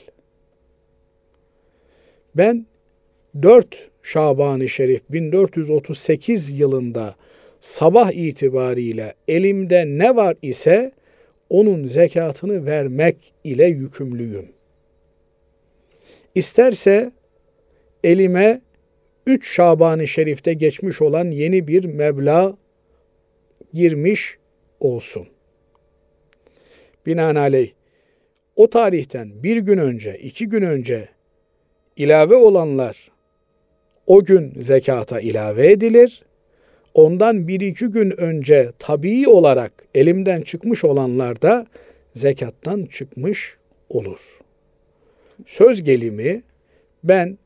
[2.34, 2.66] Ben
[3.42, 7.14] 4 Şaban-ı Şerif 1438 yılında
[7.60, 10.92] sabah itibariyle elimde ne var ise
[11.50, 14.48] onun zekatını vermek ile yükümlüyüm.
[16.34, 17.12] İsterse
[18.04, 18.60] elime
[19.30, 22.56] 3 Şaban-ı Şerif'te geçmiş olan yeni bir meblağ
[23.74, 24.38] girmiş
[24.80, 25.28] olsun.
[27.06, 27.70] Binaenaleyh
[28.56, 31.08] o tarihten bir gün önce, iki gün önce
[31.96, 33.10] ilave olanlar
[34.06, 36.22] o gün zekata ilave edilir.
[36.94, 41.66] Ondan bir iki gün önce tabii olarak elimden çıkmış olanlar da
[42.14, 43.56] zekattan çıkmış
[43.88, 44.38] olur.
[45.46, 46.42] Söz gelimi
[47.04, 47.38] ben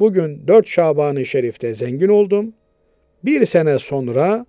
[0.00, 2.52] bugün 4 Şaban-ı Şerif'te zengin oldum.
[3.24, 4.46] Bir sene sonra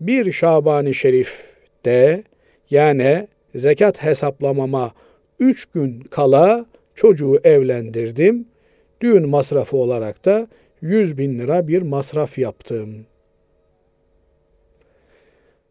[0.00, 2.24] bir Şaban-ı Şerif'te
[2.70, 4.92] yani zekat hesaplamama
[5.38, 8.48] 3 gün kala çocuğu evlendirdim.
[9.00, 10.48] Düğün masrafı olarak da
[10.80, 13.06] 100 bin lira bir masraf yaptım.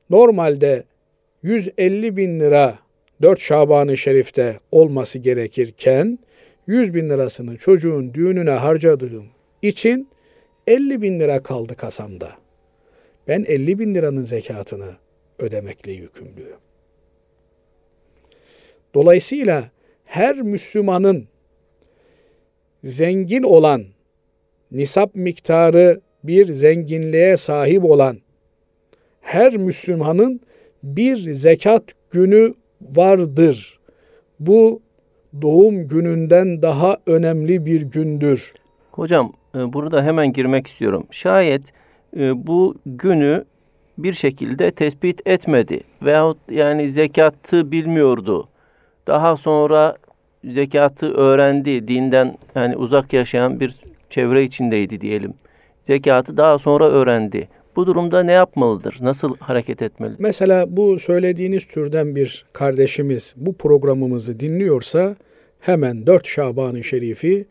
[0.10, 0.84] Normalde
[1.44, 2.80] 150 bin lira
[3.22, 6.20] 4 Şaban-ı Şerif'te olması gerekirken
[6.68, 9.26] 100 bin lirasını çocuğun düğününe harcadığım
[9.62, 10.10] için
[10.68, 12.32] 50 bin lira kaldı kasamda.
[13.28, 14.96] Ben 50 bin liranın zekatını
[15.40, 16.58] ödemekle yükümlüyüm.
[18.94, 19.72] Dolayısıyla
[20.06, 21.28] her Müslümanın
[22.84, 23.86] zengin olan,
[24.72, 28.18] nisap miktarı bir zenginliğe sahip olan
[29.22, 30.42] her Müslümanın
[30.84, 33.80] bir zekat günü vardır.
[34.40, 34.82] Bu
[35.42, 38.54] doğum gününden daha önemli bir gündür.
[38.92, 41.08] Hocam e, burada hemen girmek istiyorum.
[41.12, 41.62] Şayet
[42.18, 43.46] e, bu günü
[43.98, 48.48] bir şekilde tespit etmedi veyahut yani zekatı bilmiyordu.
[49.08, 49.98] Daha sonra
[50.44, 51.88] zekatı öğrendi.
[51.88, 53.76] Dinden yani uzak yaşayan bir
[54.10, 55.34] çevre içindeydi diyelim.
[55.84, 57.48] Zekatı daha sonra öğrendi.
[57.76, 58.98] Bu durumda ne yapmalıdır?
[59.02, 60.16] Nasıl hareket etmeli?
[60.20, 65.16] Mesela bu söylediğiniz türden bir kardeşimiz bu programımızı dinliyorsa
[65.68, 67.46] hemen 4 Şaban-ı Şerif'i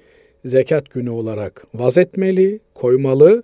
[0.44, 3.42] zekat günü olarak vazetmeli, koymalı.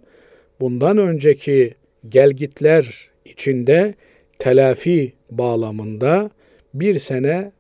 [0.61, 1.75] Bundan önceki
[2.09, 3.95] gelgitler içinde
[4.39, 6.31] telafi bağlamında
[6.75, 7.53] bir sene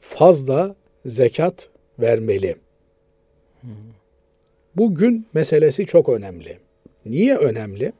[0.00, 1.68] fazla zekat
[1.98, 2.56] vermeli.
[4.76, 6.58] Bu gün meselesi çok önemli.
[7.06, 7.92] Niye önemli?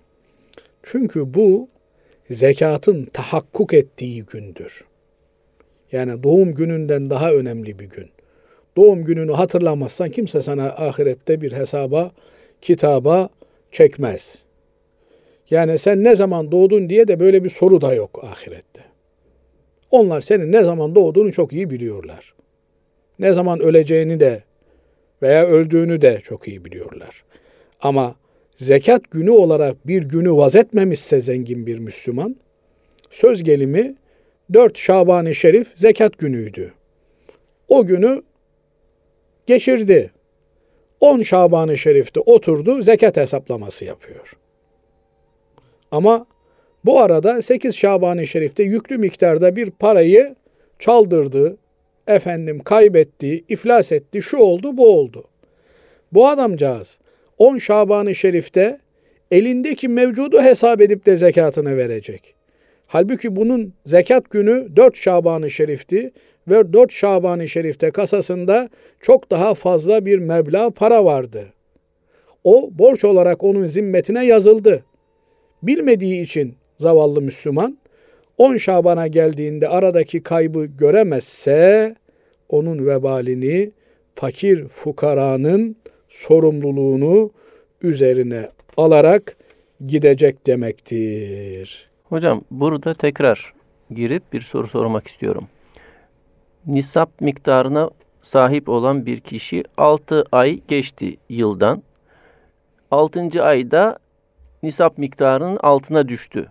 [0.83, 1.69] Çünkü bu
[2.31, 4.85] zekatın tahakkuk ettiği gündür.
[5.93, 8.11] Yani doğum gününden daha önemli bir gün.
[8.77, 12.11] Doğum gününü hatırlamazsan kimse sana ahirette bir hesaba,
[12.63, 13.29] kitaba
[13.73, 14.43] çekmez.
[15.51, 18.83] Yani sen ne zaman doğdun diye de böyle bir soru da yok ahirette.
[19.91, 22.35] Onlar senin ne zaman doğduğunu çok iyi biliyorlar.
[23.19, 24.43] Ne zaman öleceğini de
[25.23, 27.25] veya öldüğünü de çok iyi biliyorlar.
[27.81, 28.15] Ama
[28.57, 32.37] zekat günü olarak bir günü vazetmemişse zengin bir Müslüman,
[33.11, 33.95] söz gelimi
[34.53, 36.73] 4 Şaban-ı Şerif zekat günüydü.
[37.69, 38.23] O günü
[39.47, 40.13] geçirdi.
[41.01, 44.33] 10 Şaban-ı Şerif'te oturdu, zekat hesaplaması yapıyor.
[45.91, 46.27] Ama
[46.85, 50.35] bu arada 8 Şaban-ı Şerif'te yüklü miktarda bir parayı
[50.79, 51.57] çaldırdı,
[52.07, 55.25] efendim kaybetti, iflas etti, şu oldu, bu oldu.
[56.13, 56.99] Bu adamcağız
[57.39, 58.79] 10 Şaban-ı Şerif'te
[59.31, 62.38] elindeki mevcudu hesap edip de zekatını verecek.
[62.91, 66.13] Halbuki bunun zekat günü 4 Şaban-ı Şerif'ti
[66.49, 68.69] ve 4 Şaban-ı Şerif'te kasasında
[69.01, 71.47] çok daha fazla bir meblağ para vardı.
[72.45, 74.85] O borç olarak onun zimmetine yazıldı.
[75.63, 77.79] Bilmediği için zavallı Müslüman
[78.39, 81.95] 10 Şaban'a geldiğinde aradaki kaybı göremezse
[82.49, 83.71] onun vebalini
[84.15, 85.77] fakir fukaranın
[86.09, 87.31] sorumluluğunu
[87.83, 89.37] üzerine alarak
[89.87, 91.88] gidecek demektir.
[92.09, 93.53] Hocam burada tekrar
[93.91, 95.49] girip bir soru sormak istiyorum.
[96.67, 97.91] Nisap miktarına
[98.23, 101.83] sahip olan bir kişi 6 ay geçti yıldan.
[102.91, 103.45] 6.
[103.45, 103.99] ayda
[104.63, 106.47] nisap miktarının altına düştü.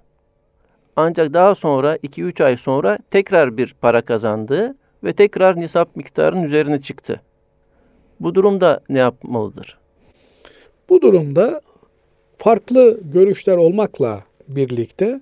[0.95, 6.81] Ancak daha sonra 2-3 ay sonra tekrar bir para kazandı ve tekrar nisap miktarının üzerine
[6.81, 7.21] çıktı.
[8.19, 9.77] Bu durumda ne yapmalıdır?
[10.89, 11.61] Bu durumda
[12.37, 15.21] farklı görüşler olmakla birlikte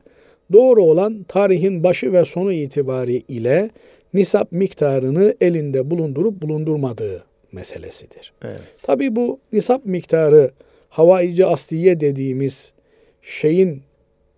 [0.54, 3.70] doğru olan tarihin başı ve sonu itibariyle
[4.14, 8.34] nisap miktarını elinde bulundurup bulundurmadığı meselesidir.
[8.43, 8.62] Evet.
[8.84, 10.52] Tabii bu nisap miktarı
[10.89, 12.74] havaici asliye dediğimiz
[13.22, 13.82] şeyin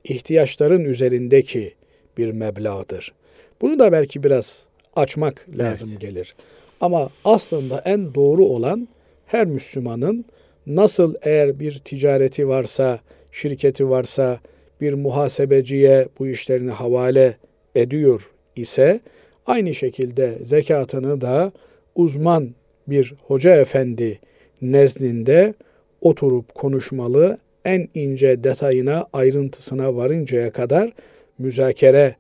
[0.04, 1.74] ihtiyaçların üzerindeki
[2.18, 3.14] bir meblağdır.
[3.62, 6.02] Bunu da belki biraz açmak lazım Evet.
[6.02, 6.36] gelir.
[6.82, 8.88] Ama aslında en doğru olan
[9.26, 10.26] her Müslümanın
[10.68, 13.00] nasıl eğer bir ticareti varsa,
[13.32, 14.40] şirketi varsa
[14.82, 17.38] bir muhasebeciye bu işlerini havale
[17.76, 19.00] ediyor ise
[19.46, 21.52] aynı şekilde zekatını da
[21.96, 22.50] uzman
[22.88, 24.20] bir hoca efendi
[24.62, 25.54] nezdinde
[26.02, 30.94] oturup konuşmalı, en ince detayına, ayrıntısına varıncaya kadar
[31.40, 32.16] müzakere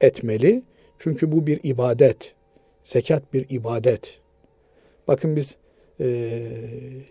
[0.00, 0.62] etmeli.
[0.98, 2.34] Çünkü bu bir ibadet.
[2.84, 4.18] Zekat bir ibadet.
[5.08, 5.56] Bakın biz
[6.00, 6.42] eee,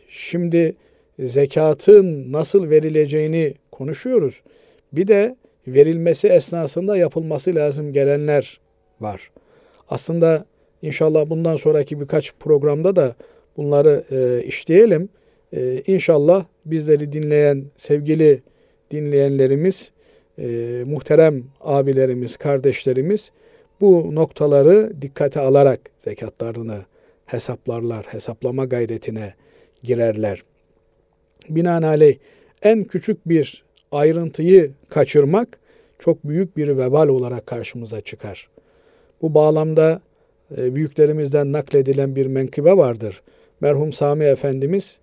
[0.10, 0.76] şimdi
[1.20, 4.42] zekatın nasıl verileceğini konuşuyoruz.
[4.94, 5.36] Bir de
[5.68, 8.60] verilmesi esnasında yapılması lazım gelenler
[9.02, 9.32] var.
[9.90, 10.46] Aslında
[10.82, 13.16] inşallah bundan sonraki birkaç programda da
[13.58, 15.10] bunları e, işleyelim.
[15.54, 18.42] E, inşallah bizleri dinleyen sevgili
[18.92, 19.92] dinleyenlerimiz,
[20.40, 20.48] e,
[20.86, 23.32] muhterem abilerimiz, kardeşlerimiz
[23.82, 26.78] bu noktaları dikkate alarak zekatlarını
[27.26, 29.34] hesaplarlar, hesaplama gayretine
[29.84, 30.44] girerler.
[31.50, 32.18] Binaenaleyh
[32.62, 35.60] en küçük bir ayrıntıyı kaçırmak
[36.00, 38.50] çok büyük bir vebal olarak karşımıza çıkar.
[39.22, 40.02] Bu bağlamda
[40.58, 43.22] e, büyüklerimizden nakledilen bir menkıbe vardır.
[43.62, 45.00] Merhum Sami Efendimiz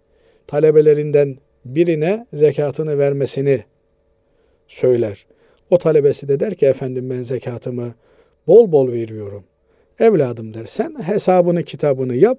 [0.47, 3.65] talebelerinden birine zekatını vermesini
[4.69, 5.27] söyler.
[5.71, 7.95] O talebesi de der ki efendim ben zekatımı
[8.47, 9.45] bol bol veriyorum.
[9.99, 12.39] Evladım der sen hesabını kitabını yap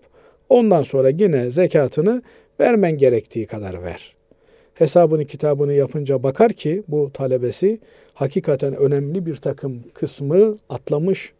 [0.49, 2.21] ondan sonra yine zekatını
[2.59, 4.12] vermen gerektiği kadar ver.
[4.73, 7.79] Hesabını kitabını yapınca bakar ki bu talebesi
[8.13, 11.33] hakikaten önemli bir takım kısmı atlamış.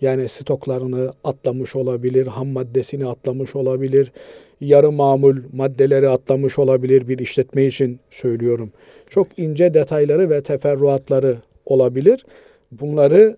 [0.00, 4.12] Yani stoklarını atlamış olabilir, ham maddesini atlamış olabilir,
[4.60, 8.72] yarı mamul maddeleri atlamış olabilir bir işletme için söylüyorum.
[9.08, 11.36] Çok ince detayları ve teferruatları
[11.66, 12.26] olabilir.
[12.72, 13.36] Bunları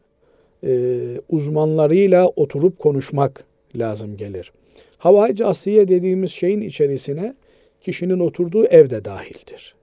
[0.66, 0.98] e,
[1.28, 3.44] uzmanlarıyla oturup konuşmak
[3.76, 4.52] lazım gelir.
[4.98, 7.34] Havai asiye dediğimiz şeyin içerisine
[7.84, 9.74] kişinin oturduğu ev de dahildir.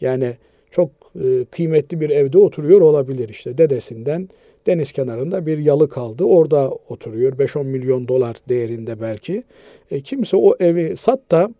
[0.00, 0.36] Yani
[0.70, 4.28] çok e, kıymetli bir evde oturuyor olabilir işte dedesinden
[4.66, 6.24] deniz kenarında bir yalı kaldı.
[6.24, 9.42] Orada oturuyor 5-10 milyon dolar değerinde belki.
[9.90, 11.50] E, kimse o evi sat da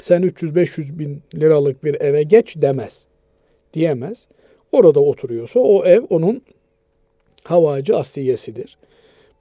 [0.00, 3.06] sen 300-500 bin liralık bir eve geç demez.
[3.74, 4.28] Diyemez.
[4.72, 6.42] Orada oturuyorsa o ev onun
[7.44, 8.78] havacı asliyesidir.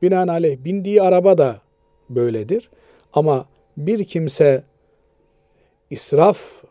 [0.02, 1.62] Binaenaleyh bindiği araba da
[2.10, 2.70] böyledir.
[3.14, 3.46] Ama
[3.78, 4.64] bir kimse
[5.90, 6.64] israf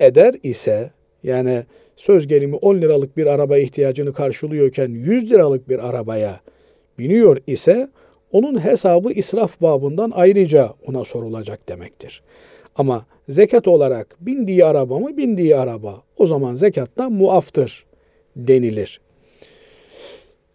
[0.00, 0.90] eder ise
[1.22, 1.64] yani
[1.96, 6.40] söz gelimi 10 liralık bir araba ihtiyacını karşılıyorken 100 liralık bir arabaya
[6.98, 7.88] biniyor ise
[8.32, 12.22] onun hesabı israf babından ayrıca ona sorulacak demektir.
[12.76, 17.84] Ama zekat olarak bindiği araba mı bindiği araba o zaman zekattan muaftır
[18.36, 19.00] denilir.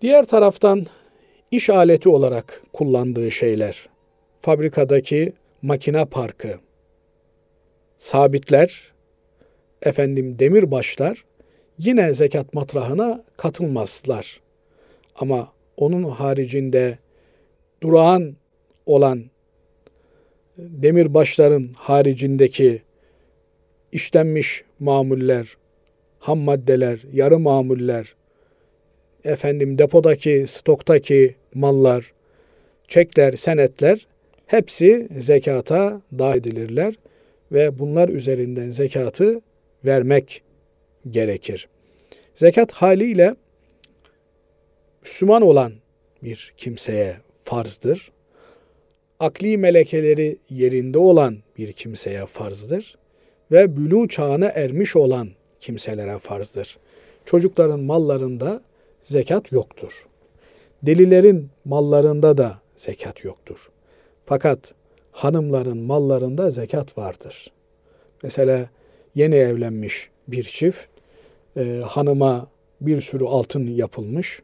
[0.01, 0.85] Diğer taraftan
[1.51, 3.89] iş aleti olarak kullandığı şeyler,
[4.41, 6.59] fabrikadaki makine parkı,
[7.99, 8.91] sabitler,
[9.81, 11.25] efendim demirbaşlar
[11.77, 14.39] yine zekat matrahına katılmazlar.
[15.15, 16.97] Ama onun haricinde
[17.83, 18.35] durağan
[18.85, 19.23] olan
[20.57, 22.81] demirbaşların haricindeki
[23.91, 25.57] işlenmiş mamuller,
[26.19, 28.15] ham maddeler, yarı mamuller,
[29.23, 32.13] efendim depodaki, stoktaki mallar,
[32.87, 34.07] çekler, senetler
[34.45, 36.95] hepsi zekata dahil edilirler
[37.51, 39.41] ve bunlar üzerinden zekatı
[39.85, 40.43] vermek
[41.09, 41.67] gerekir.
[42.35, 43.35] Zekat haliyle
[45.01, 45.73] Müslüman olan
[46.23, 48.11] bir kimseye farzdır.
[49.19, 52.97] Akli melekeleri yerinde olan bir kimseye farzdır
[53.51, 55.29] ve bülü çağına ermiş olan
[55.59, 56.77] kimselere farzdır.
[57.25, 58.61] Çocukların mallarında
[59.01, 60.07] zekat yoktur.
[60.83, 63.69] Delilerin mallarında da zekat yoktur.
[64.25, 64.73] Fakat
[65.19, 67.51] hanımların mallarında zekat vardır.
[68.23, 68.69] Mesela
[69.15, 70.79] yeni evlenmiş bir çift
[71.57, 72.47] e, hanıma
[72.81, 74.41] bir sürü altın yapılmış.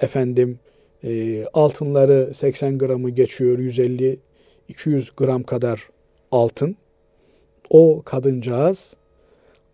[0.00, 0.58] Efendim
[1.04, 4.18] e, altınları 80 gramı geçiyor 150
[4.68, 5.88] 200 gram kadar
[6.32, 6.76] altın.
[7.70, 8.96] O kadıncağız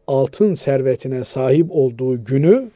[0.07, 2.71] altın servetine sahip olduğu günü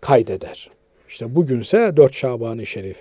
[0.00, 0.70] kaydeder.
[1.08, 2.98] İşte bugünse 4 Şaban-ı Şerif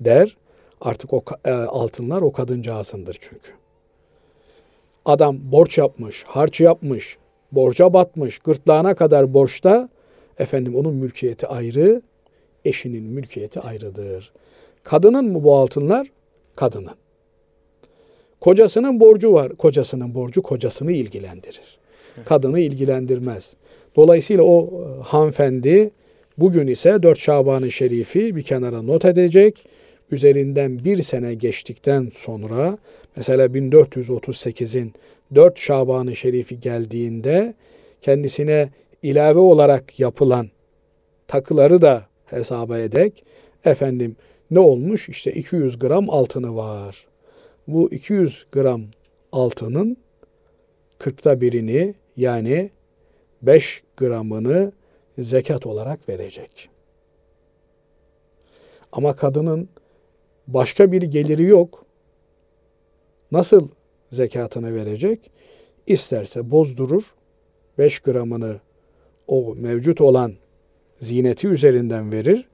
[0.00, 0.36] der.
[0.80, 3.50] Artık o e, altınlar o kadıncağızındır çünkü.
[5.04, 7.16] Adam borç yapmış, harç yapmış,
[7.52, 9.88] borca batmış, gırtlağına kadar borçta.
[10.38, 12.02] Efendim onun mülkiyeti ayrı,
[12.64, 14.32] eşinin mülkiyeti ayrıdır.
[14.82, 16.10] Kadının mı bu altınlar?
[16.56, 16.94] Kadının.
[18.40, 19.56] Kocasının borcu var.
[19.56, 21.78] Kocasının borcu kocasını ilgilendirir.
[22.24, 23.54] Kadını ilgilendirmez.
[23.96, 25.90] Dolayısıyla o e, hanımefendi
[26.38, 29.64] bugün ise 4 Şaban-ı Şerif'i bir kenara not edecek.
[30.10, 32.78] Üzerinden bir sene geçtikten sonra
[33.16, 34.94] mesela 1438'in
[35.34, 37.54] 4 Şaban-ı Şerif'i geldiğinde
[38.02, 38.70] kendisine
[39.02, 40.48] ilave olarak yapılan
[41.28, 43.24] takıları da hesaba edek.
[43.64, 44.16] Efendim
[44.50, 45.08] ne olmuş?
[45.08, 47.06] İşte 200 gram altını var.
[47.66, 48.82] Bu 200 gram
[49.32, 49.96] altının
[50.98, 52.70] 40'ta birini yani
[53.42, 54.72] 5 gramını
[55.18, 56.68] zekat olarak verecek.
[58.92, 59.68] Ama kadının
[60.54, 61.84] başka bir geliri yok.
[63.32, 63.68] Nasıl
[64.10, 65.30] zekatını verecek?
[65.86, 67.14] İsterse bozdurur,
[67.78, 68.60] 5 gramını
[69.26, 70.32] o mevcut olan
[71.00, 72.48] zineti üzerinden verir,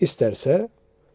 [0.00, 0.68] isterse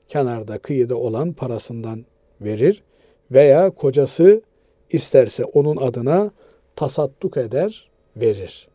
[0.08, 2.06] kenarda kıyıda olan parasından
[2.42, 2.84] verir
[3.32, 4.42] veya kocası
[4.90, 6.32] isterse onun adına
[6.76, 8.68] tasadduk eder, verir.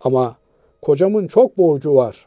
[0.00, 0.36] Ama
[0.82, 2.26] kocamın çok borcu var.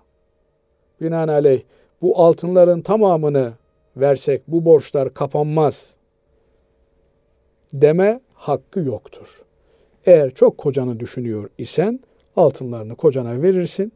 [1.02, 1.62] Binaenaleyh
[2.02, 3.54] bu altınların tamamını
[3.98, 5.96] versek bu borçlar kapanmaz
[7.74, 9.42] deme hakkı yoktur.
[10.06, 12.00] Eğer çok kocanı düşünüyor isen
[12.36, 13.94] altınlarını kocana verirsin.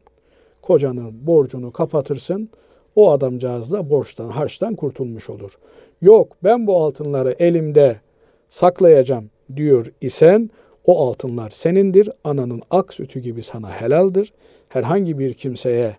[0.62, 2.50] Kocanın borcunu kapatırsın.
[2.96, 5.58] O adamcağız da borçtan, harçtan kurtulmuş olur.
[6.02, 8.00] Yok ben bu altınları elimde
[8.48, 10.50] saklayacağım diyor isen
[10.84, 12.10] o altınlar senindir.
[12.24, 14.32] Ananın ak sütü gibi sana helaldir.
[14.68, 15.96] Herhangi bir kimseye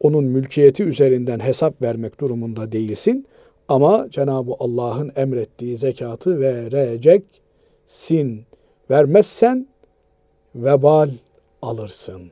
[0.00, 3.26] onun mülkiyeti üzerinden hesap vermek durumunda değilsin.
[3.68, 8.44] Ama Cenab-ı Allah'ın emrettiği zekatı vereceksin.
[8.90, 9.66] Vermezsen
[10.54, 11.10] vebal
[11.62, 12.22] alırsın.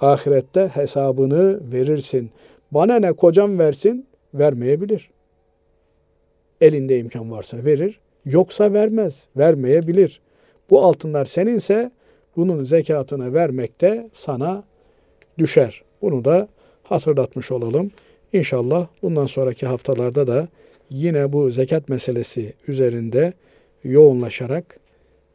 [0.00, 2.30] Ahirette hesabını verirsin.
[2.72, 5.10] Bana ne kocam versin, vermeyebilir.
[6.60, 10.20] Elinde imkan varsa verir, yoksa vermez, vermeyebilir.
[10.70, 11.90] Bu altınlar seninse
[12.36, 14.64] bunun zekatını vermek de sana
[15.38, 15.82] düşer.
[16.02, 16.48] Bunu da
[16.88, 17.90] hatırlatmış olalım.
[18.32, 20.48] İnşallah bundan sonraki haftalarda da
[20.90, 23.32] yine bu zekat meselesi üzerinde
[23.84, 24.80] yoğunlaşarak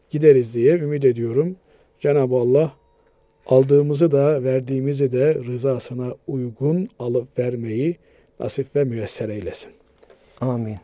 [0.10, 1.56] gideriz diye ümit ediyorum.
[2.00, 2.72] Cenab-ı Allah
[3.46, 7.98] aldığımızı da verdiğimizi de rızasına uygun alıp vermeyi
[8.40, 9.72] nasip ve müyesser eylesin.
[10.42, 10.78] Amin.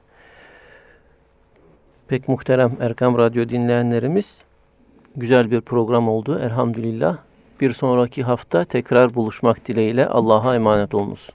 [2.07, 4.43] Pek muhterem Erkam Radyo dinleyenlerimiz
[5.15, 7.26] güzel bir program oldu elhamdülillah.
[7.61, 11.29] Bir sonraki hafta tekrar buluşmak dileğiyle Allah'a emanet olunuz.